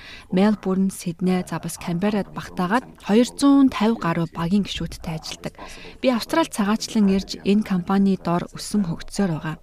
[0.66, 5.54] Мельбурн, Сидней, за бас Камберад багтаагаад 250 гаруй багийн гишүүдтэй ажилладаг.
[6.02, 9.56] Би Австрали цагаачлан ирж энэ компани дор өссөн хөгжсөөр байгаа.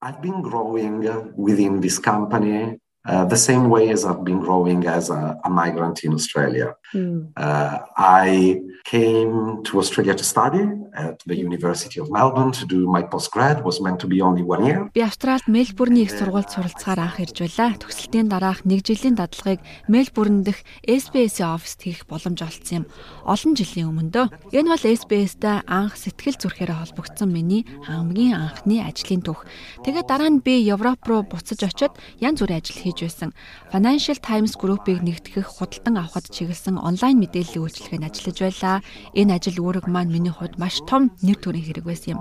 [0.00, 1.04] I've been growing
[1.36, 6.04] within this company uh, the same way as I've been growing as a, a migrant
[6.04, 6.74] in Australia.
[6.94, 7.32] Mm.
[7.36, 13.02] Uh, I came to Australia to study at the University of Melbourne to do my
[13.02, 14.90] postgrad was meant to be only one year.
[14.94, 17.74] Би Австралид Мельбурний их сургуульд суралцахаар анх ирж байлаа.
[17.78, 22.84] Төгсөлтийн дараах нэг жилийн дадлагыг Мельбурн дэх SBS-ийн оффист хийх боломж олцсон юм.
[23.24, 24.26] Олон жилийн өмнө дөө.
[24.54, 29.46] Энэ бол SBS-тэй анх сэтгэл зүрхээрээ холбогдсон миний хамгийн анхны ажлын түүх.
[29.82, 33.30] Тэгээд дараа нь би Европ руу буцаж очиод янз бүрийн ажил хийж байсан.
[33.68, 38.76] Financial Times Group-ыг нэгтгэх худалдан авахд чиглэсэн онлайн мэдээллийн үйлчилгээнд ажиллаж байлаа.
[39.12, 42.20] Энэ ажил үүрэг маань миний хувьд маш том нэр төрийн хэрэг байсан юм.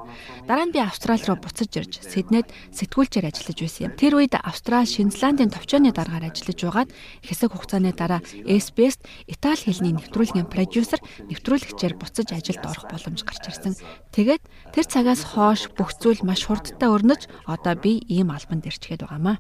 [0.50, 3.94] Дараа нь би Австрали руу буцаж ирж Сиднейд сэтгүүлчээр ажиллаж байсан юм.
[3.96, 6.90] Тэр үед Австрали, Шинзландын товчооны дараагаар ажиллаж байгаад
[7.24, 11.00] хэсэг хугацааны дараа SBS-т Итали хэлний нэвтрүүлгийн продюсер,
[11.30, 13.74] нэвтрүүлэгчээр буцаж ажилд орох боломж гарч ирсэн.
[14.16, 19.38] Тэгээд тэр цагаас хойш бүх зүйл маш хурдтай өрнөж одоо би ийм албанд ирчгээд байгаамаа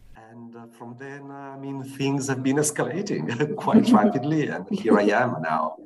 [0.77, 3.23] from then, I mean, things have been escalating
[3.63, 5.79] quite rapidly, and here I am now.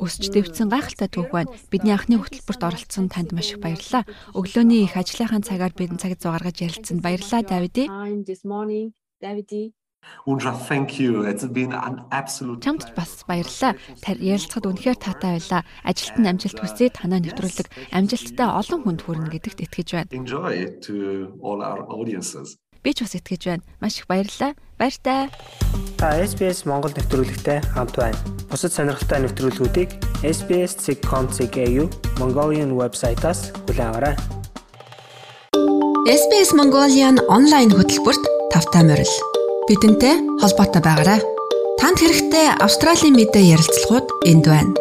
[0.00, 1.52] Өсч дэвцэн гайхалтай түүх байна.
[1.68, 4.08] Бидний анхны хөтөлбөрт оролцсон танд маш их баярлалаа.
[4.32, 7.44] Өглөөний их ажлынхаа цагаар бидэнд цаг зав гаргаж ярилцсанд баярлалаа.
[7.44, 7.84] Давиди.
[10.24, 11.28] Унжа thank you.
[11.28, 13.76] It's been an absolute Чамд бас баярлалаа.
[14.08, 15.68] Ярилцахад үнэхээр таатай байлаа.
[15.84, 16.88] Ажилд нь амжилт хүсье.
[16.88, 20.12] Танаа нэвтрүүлэг амжилттай олон хүнд хүрнэ гэдэгт итгэж байна.
[20.16, 22.56] Enjoy to all our audiences.
[22.82, 23.60] Би ч бас итгэж байна.
[23.80, 24.56] Маш их баярлалаа.
[24.80, 25.28] Баяртай.
[26.00, 28.16] Та SBS Монгол нэвтрүүлэгтэй хамт байна.
[28.48, 29.92] Бусад сонирхолтой нэвтрүүлгүүдийг
[30.24, 31.56] SBS.com.cg
[32.16, 34.16] Mongolian вебсайтаас хүлээн аваарай.
[36.08, 39.12] SBS Mongolian онлайн хөтөлбөрт тавтай морил.
[39.68, 41.20] Бидэнтэй холбоотой байгаарай.
[41.76, 44.72] Танд хэрэгтэй Австралийн мэдээ ярилцлагууд энд байна.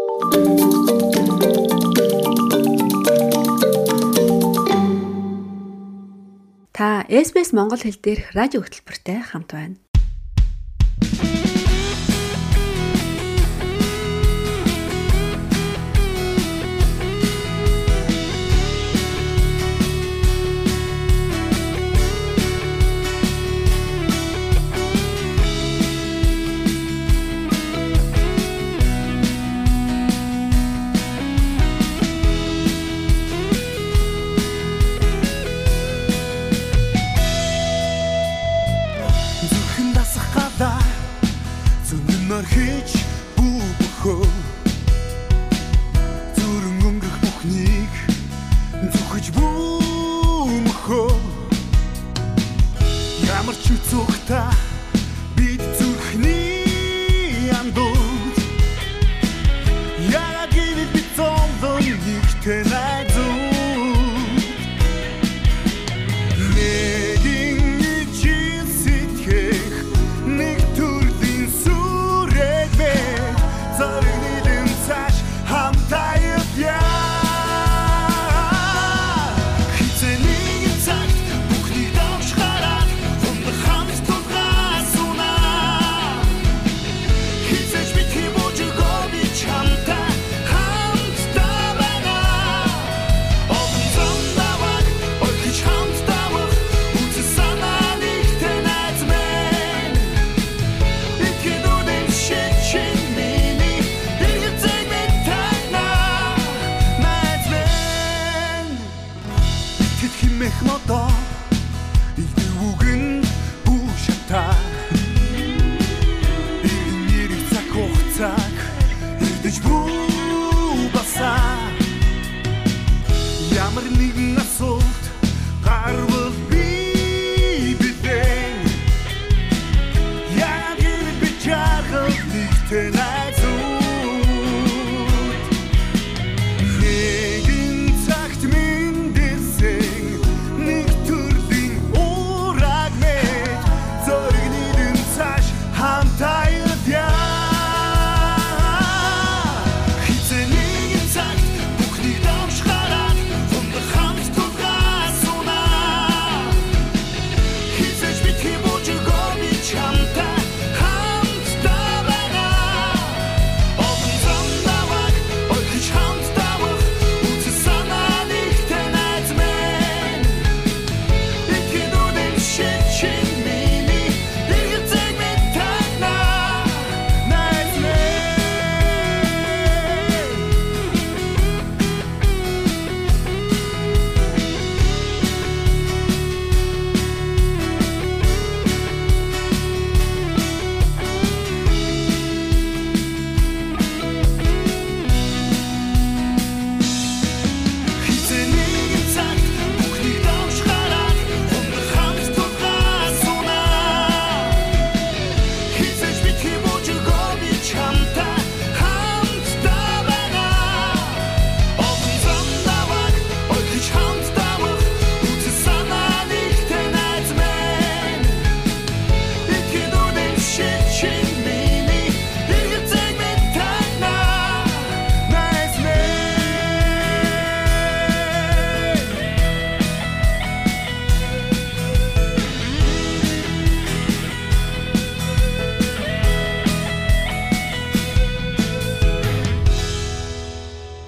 [6.78, 9.76] Та SBS Монгол хэл дээрх радио хөтөлбөртэй хамт байна.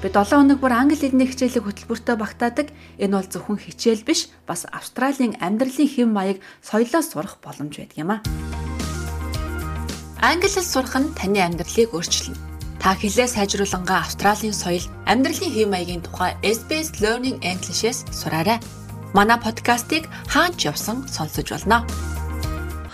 [0.04, 2.76] Би 7 хоног бүр англи хэлний хичээлийг хөтөлбөртөө багтаадаг.
[3.00, 8.12] Энэ бол зөвхөн хичээл биш, бас Австралийн амьдралын хэм маяг соёлоос сурах боломж байдаг юм
[8.12, 8.20] а.
[10.20, 12.36] Англи хэл сурах нь таны амьдралыг өөрчилнө.
[12.84, 18.60] Та хэлээ сайжруулангаа Австралийн соёл, амьдралын хэм маягийн тухай SBS Learning English-с сураарай.
[19.16, 21.88] Манай подкастыг хаач явсан сонсож болно.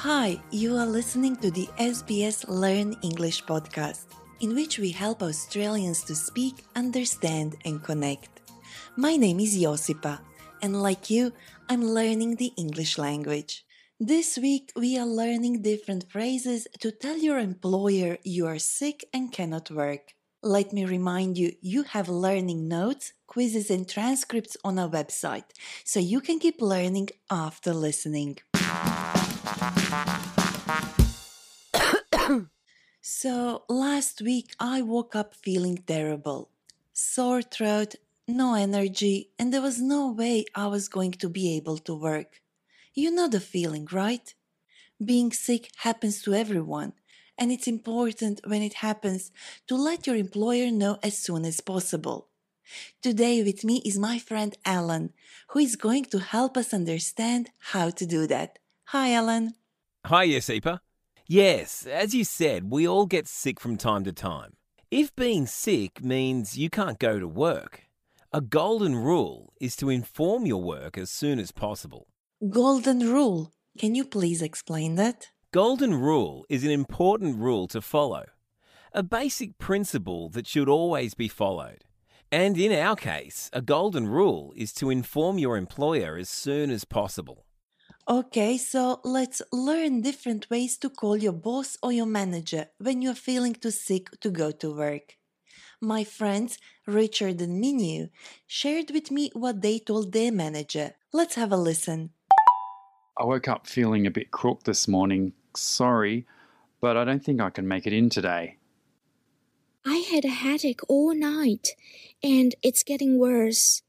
[0.05, 4.18] Hi, you are listening to the SBS Learn English podcast.
[4.39, 8.41] In which we help Australians to speak, understand, and connect.
[8.95, 10.19] My name is Josipa,
[10.61, 11.33] and like you,
[11.69, 13.65] I'm learning the English language.
[13.99, 19.31] This week, we are learning different phrases to tell your employer you are sick and
[19.31, 20.13] cannot work.
[20.41, 25.51] Let me remind you, you have learning notes, quizzes, and transcripts on our website,
[25.83, 28.37] so you can keep learning after listening.
[33.11, 36.51] So last week I woke up feeling terrible.
[36.93, 37.95] Sore throat,
[38.27, 42.39] no energy, and there was no way I was going to be able to work.
[42.93, 44.31] You know the feeling, right?
[45.03, 46.93] Being sick happens to everyone,
[47.35, 49.31] and it's important when it happens
[49.65, 52.27] to let your employer know as soon as possible.
[53.01, 55.13] Today with me is my friend Alan,
[55.47, 58.59] who is going to help us understand how to do that.
[58.93, 59.55] Hi, Alan.
[60.05, 60.81] Hi, Yesipa.
[61.31, 64.53] Yes, as you said, we all get sick from time to time.
[64.89, 67.83] If being sick means you can't go to work,
[68.33, 72.07] a golden rule is to inform your work as soon as possible.
[72.49, 73.51] Golden rule.
[73.77, 75.27] Can you please explain that?
[75.53, 78.25] Golden rule is an important rule to follow,
[78.91, 81.83] a basic principle that should always be followed.
[82.31, 86.85] And in our case, a golden rule is to inform your employer as soon as
[86.85, 87.45] possible.
[88.11, 93.13] Okay, so let's learn different ways to call your boss or your manager when you're
[93.13, 95.17] feeling too sick to go to work.
[95.79, 96.57] My friends
[96.87, 98.09] Richard and Minu
[98.47, 100.95] shared with me what they told their manager.
[101.13, 102.09] Let's have a listen.
[103.15, 105.33] I woke up feeling a bit crook this morning.
[105.55, 106.25] Sorry,
[106.81, 108.57] but I don't think I can make it in today.
[109.85, 111.75] I had a headache all night
[112.23, 113.83] and it's getting worse.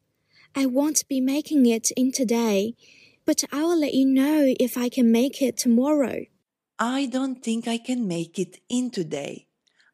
[0.54, 2.74] I won't be making it in today
[3.30, 6.24] but I will let you know if I can make it tomorrow.
[6.80, 9.46] I don't think I can make it in today.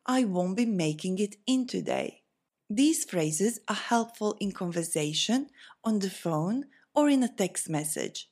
[0.07, 2.23] I won't be making it in today.
[2.71, 5.51] These phrases are helpful in conversation,
[5.85, 6.65] on the phone,
[6.95, 8.31] or in a text message.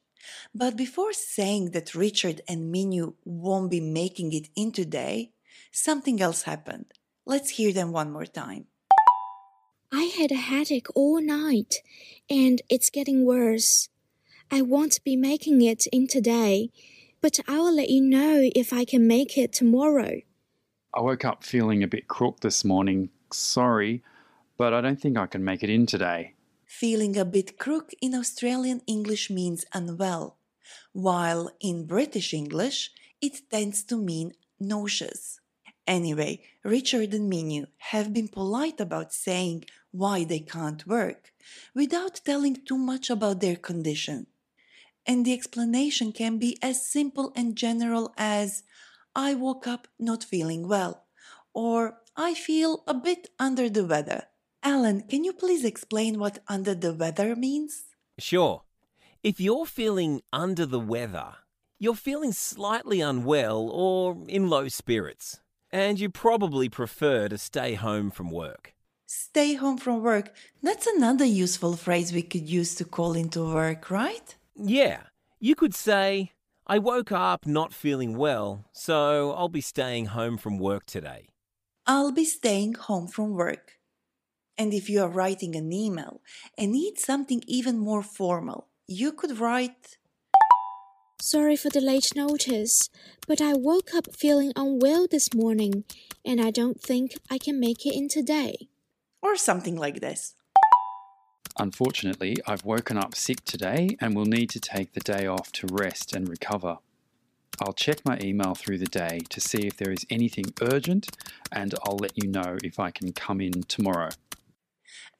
[0.54, 5.32] But before saying that Richard and Minu won't be making it in today,
[5.70, 6.86] something else happened.
[7.26, 8.68] Let's hear them one more time.
[9.92, 11.82] I had a headache all night,
[12.30, 13.90] and it's getting worse.
[14.50, 16.70] I won't be making it in today,
[17.20, 20.20] but I will let you know if I can make it tomorrow.
[20.94, 23.10] I woke up feeling a bit crook this morning.
[23.32, 24.02] Sorry,
[24.56, 26.34] but I don't think I can make it in today.
[26.66, 30.36] Feeling a bit crook in Australian English means unwell,
[30.92, 32.90] while in British English
[33.20, 35.40] it tends to mean nauseous.
[35.86, 41.32] Anyway, Richard and Minu have been polite about saying why they can't work
[41.74, 44.26] without telling too much about their condition.
[45.06, 48.62] And the explanation can be as simple and general as
[49.14, 51.04] I woke up not feeling well,
[51.52, 54.24] or I feel a bit under the weather.
[54.62, 57.84] Alan, can you please explain what under the weather means?
[58.18, 58.62] Sure.
[59.22, 61.34] If you're feeling under the weather,
[61.78, 65.40] you're feeling slightly unwell or in low spirits,
[65.70, 68.74] and you probably prefer to stay home from work.
[69.06, 70.34] Stay home from work.
[70.62, 74.34] That's another useful phrase we could use to call into work, right?
[74.56, 75.02] Yeah,
[75.40, 76.32] you could say,
[76.66, 81.28] I woke up not feeling well, so I'll be staying home from work today.
[81.86, 83.72] I'll be staying home from work.
[84.56, 86.20] And if you are writing an email
[86.56, 89.98] and need something even more formal, you could write
[91.20, 92.90] Sorry for the late notice,
[93.26, 95.84] but I woke up feeling unwell this morning
[96.24, 98.68] and I don't think I can make it in today.
[99.22, 100.34] Or something like this.
[101.58, 105.68] Unfortunately, I've woken up sick today and will need to take the day off to
[105.70, 106.78] rest and recover.
[107.60, 111.16] I'll check my email through the day to see if there is anything urgent
[111.52, 114.10] and I'll let you know if I can come in tomorrow.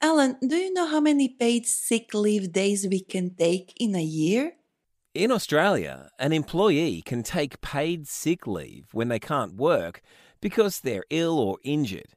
[0.01, 4.03] Alan, do you know how many paid sick leave days we can take in a
[4.03, 4.53] year?
[5.13, 10.01] In Australia, an employee can take paid sick leave when they can't work
[10.41, 12.13] because they're ill or injured.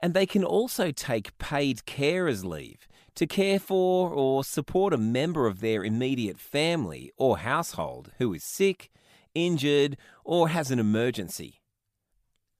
[0.00, 2.86] And they can also take paid carers leave
[3.18, 8.44] to care for or support a member of their immediate family or household who is
[8.44, 8.92] sick,
[9.34, 11.60] injured, or has an emergency.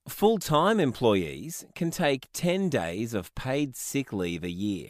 [0.09, 4.89] Full time employees can take 10 days of paid sick leave a year.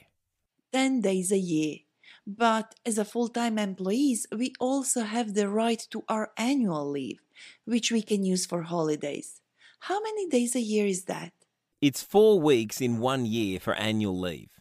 [0.72, 1.80] 10 days a year.
[2.26, 7.20] But as a full time employees, we also have the right to our annual leave,
[7.66, 9.42] which we can use for holidays.
[9.80, 11.34] How many days a year is that?
[11.82, 14.57] It's four weeks in one year for annual leave.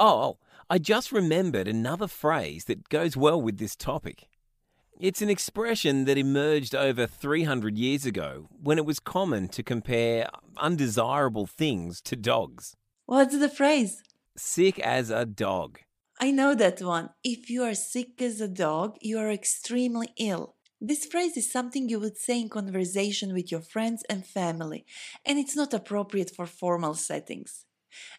[0.00, 0.38] Oh, oh,
[0.70, 4.28] I just remembered another phrase that goes well with this topic.
[5.00, 10.28] It's an expression that emerged over 300 years ago when it was common to compare
[10.56, 12.76] undesirable things to dogs.
[13.06, 14.04] What's the phrase?
[14.36, 15.80] Sick as a dog.
[16.20, 17.10] I know that one.
[17.24, 20.54] If you are sick as a dog, you are extremely ill.
[20.80, 24.86] This phrase is something you would say in conversation with your friends and family,
[25.26, 27.64] and it's not appropriate for formal settings.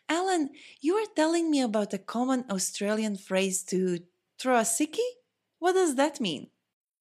[0.07, 0.49] Alan,
[0.81, 3.99] you were telling me about a common Australian phrase to
[4.39, 5.13] throw a sickie?
[5.59, 6.49] What does that mean?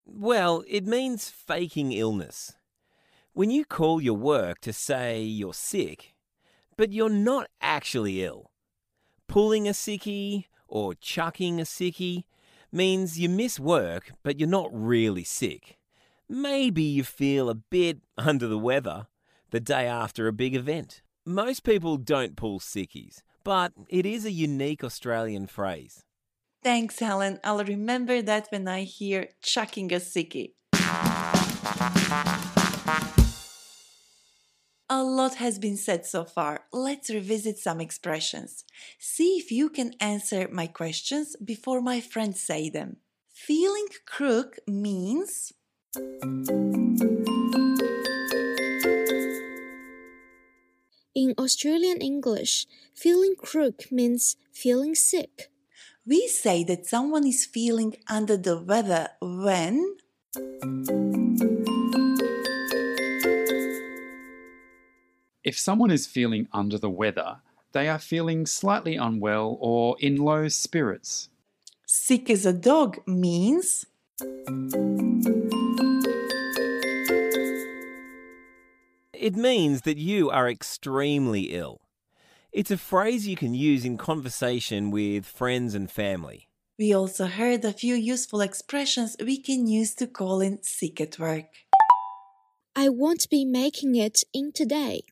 [0.05, 2.55] Well, it means faking illness.
[3.33, 6.15] When you call your work to say you're sick,
[6.77, 8.51] but you're not actually ill.
[9.29, 12.25] Pulling a sickie or chucking a sickie
[12.73, 15.79] means you miss work, but you're not really sick.
[16.29, 19.07] Maybe you feel a bit under the weather
[19.51, 21.03] the day after a big event.
[21.29, 26.03] Most people don't pull sickies, but it is a unique Australian phrase.
[26.63, 27.39] Thanks, Helen.
[27.45, 30.55] I'll remember that when I hear chucking a sickie.
[34.89, 36.63] A lot has been said so far.
[36.73, 38.65] Let's revisit some expressions.
[38.99, 42.97] See if you can answer my questions before my friends say them.
[43.35, 45.53] Feeling crook means.
[51.15, 55.51] In Australian English, feeling crook means feeling sick.
[56.07, 59.97] We say that someone is feeling under the weather when.
[65.43, 67.39] If someone is feeling under the weather,
[67.73, 71.31] they are feeling slightly unwell or in low spirits.
[71.87, 73.87] Sick as a dog means.
[79.21, 81.81] It means that you are extremely ill.
[82.53, 86.47] It's a phrase you can use in conversation with friends and family.
[86.79, 91.19] We also heard a few useful expressions we can use to call in sick at
[91.19, 91.47] work.
[92.77, 95.03] I won't be making it in today.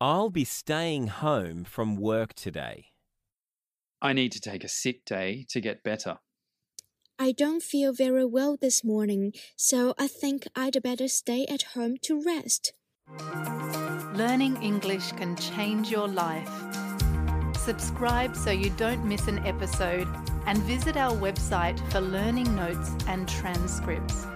[0.00, 2.92] I'll be staying home from work today.
[4.00, 6.18] I need to take a sick day to get better.
[7.18, 11.96] I don't feel very well this morning, so I think I'd better stay at home
[12.02, 12.72] to rest.
[14.16, 16.50] Learning English can change your life.
[17.56, 20.08] Subscribe so you don't miss an episode
[20.46, 24.26] and visit our website for learning notes and transcripts.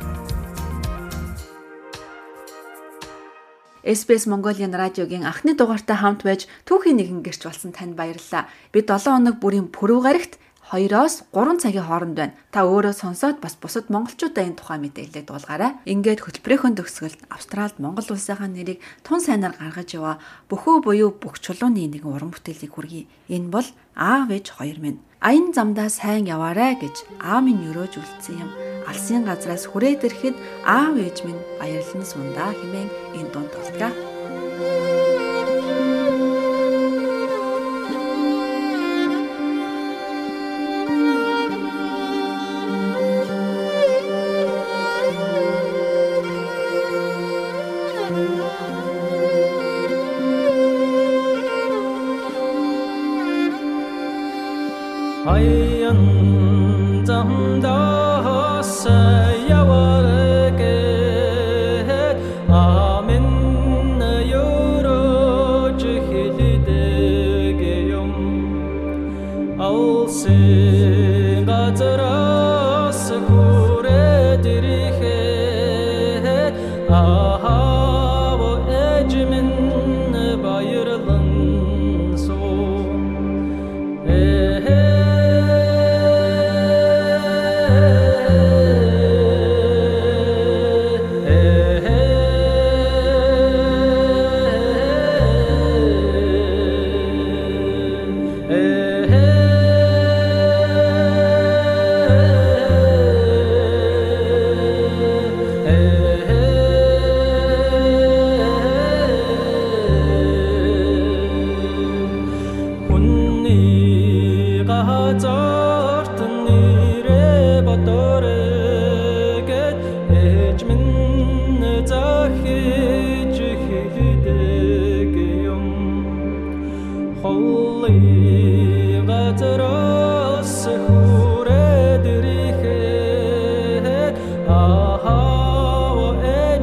[3.83, 8.47] SBS Mongolian радиогийн анхны дугаартай хамт байж түүхийн нэгэн гэрч болсон танд баярлалаа.
[8.71, 10.39] Би 7 хоног бүрийн пүрэв гарагт
[10.71, 12.35] 2-оос 3 цагийн хооронд байна.
[12.55, 15.75] Та өөрөө сонсоод бас бусад монголчуудаа энэ тухай мэдээлэлээ дуулгаарай.
[15.83, 21.91] Ингээд хөтөлбөрийн төгсгөлд Австралид Монгол улсынхаа нэрийг тун сайнаар гаргаж яваа бөхөө буюу бүх чулууны
[21.91, 23.11] нэгэн уран бүтээлийг хүргэе.
[23.35, 23.67] Энэ бол
[23.99, 25.03] аав ээж хоёр минь.
[25.19, 28.51] Аян замдаа сайн яваарай гэж аав минь өрөөж үлдсэн юм
[28.87, 34.10] алсын газраас хүрээд ирэхэд аав ээж минь баярлан сундаа хэмээн энэ дунд толтгоо.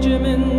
[0.08, 0.57] Benjamin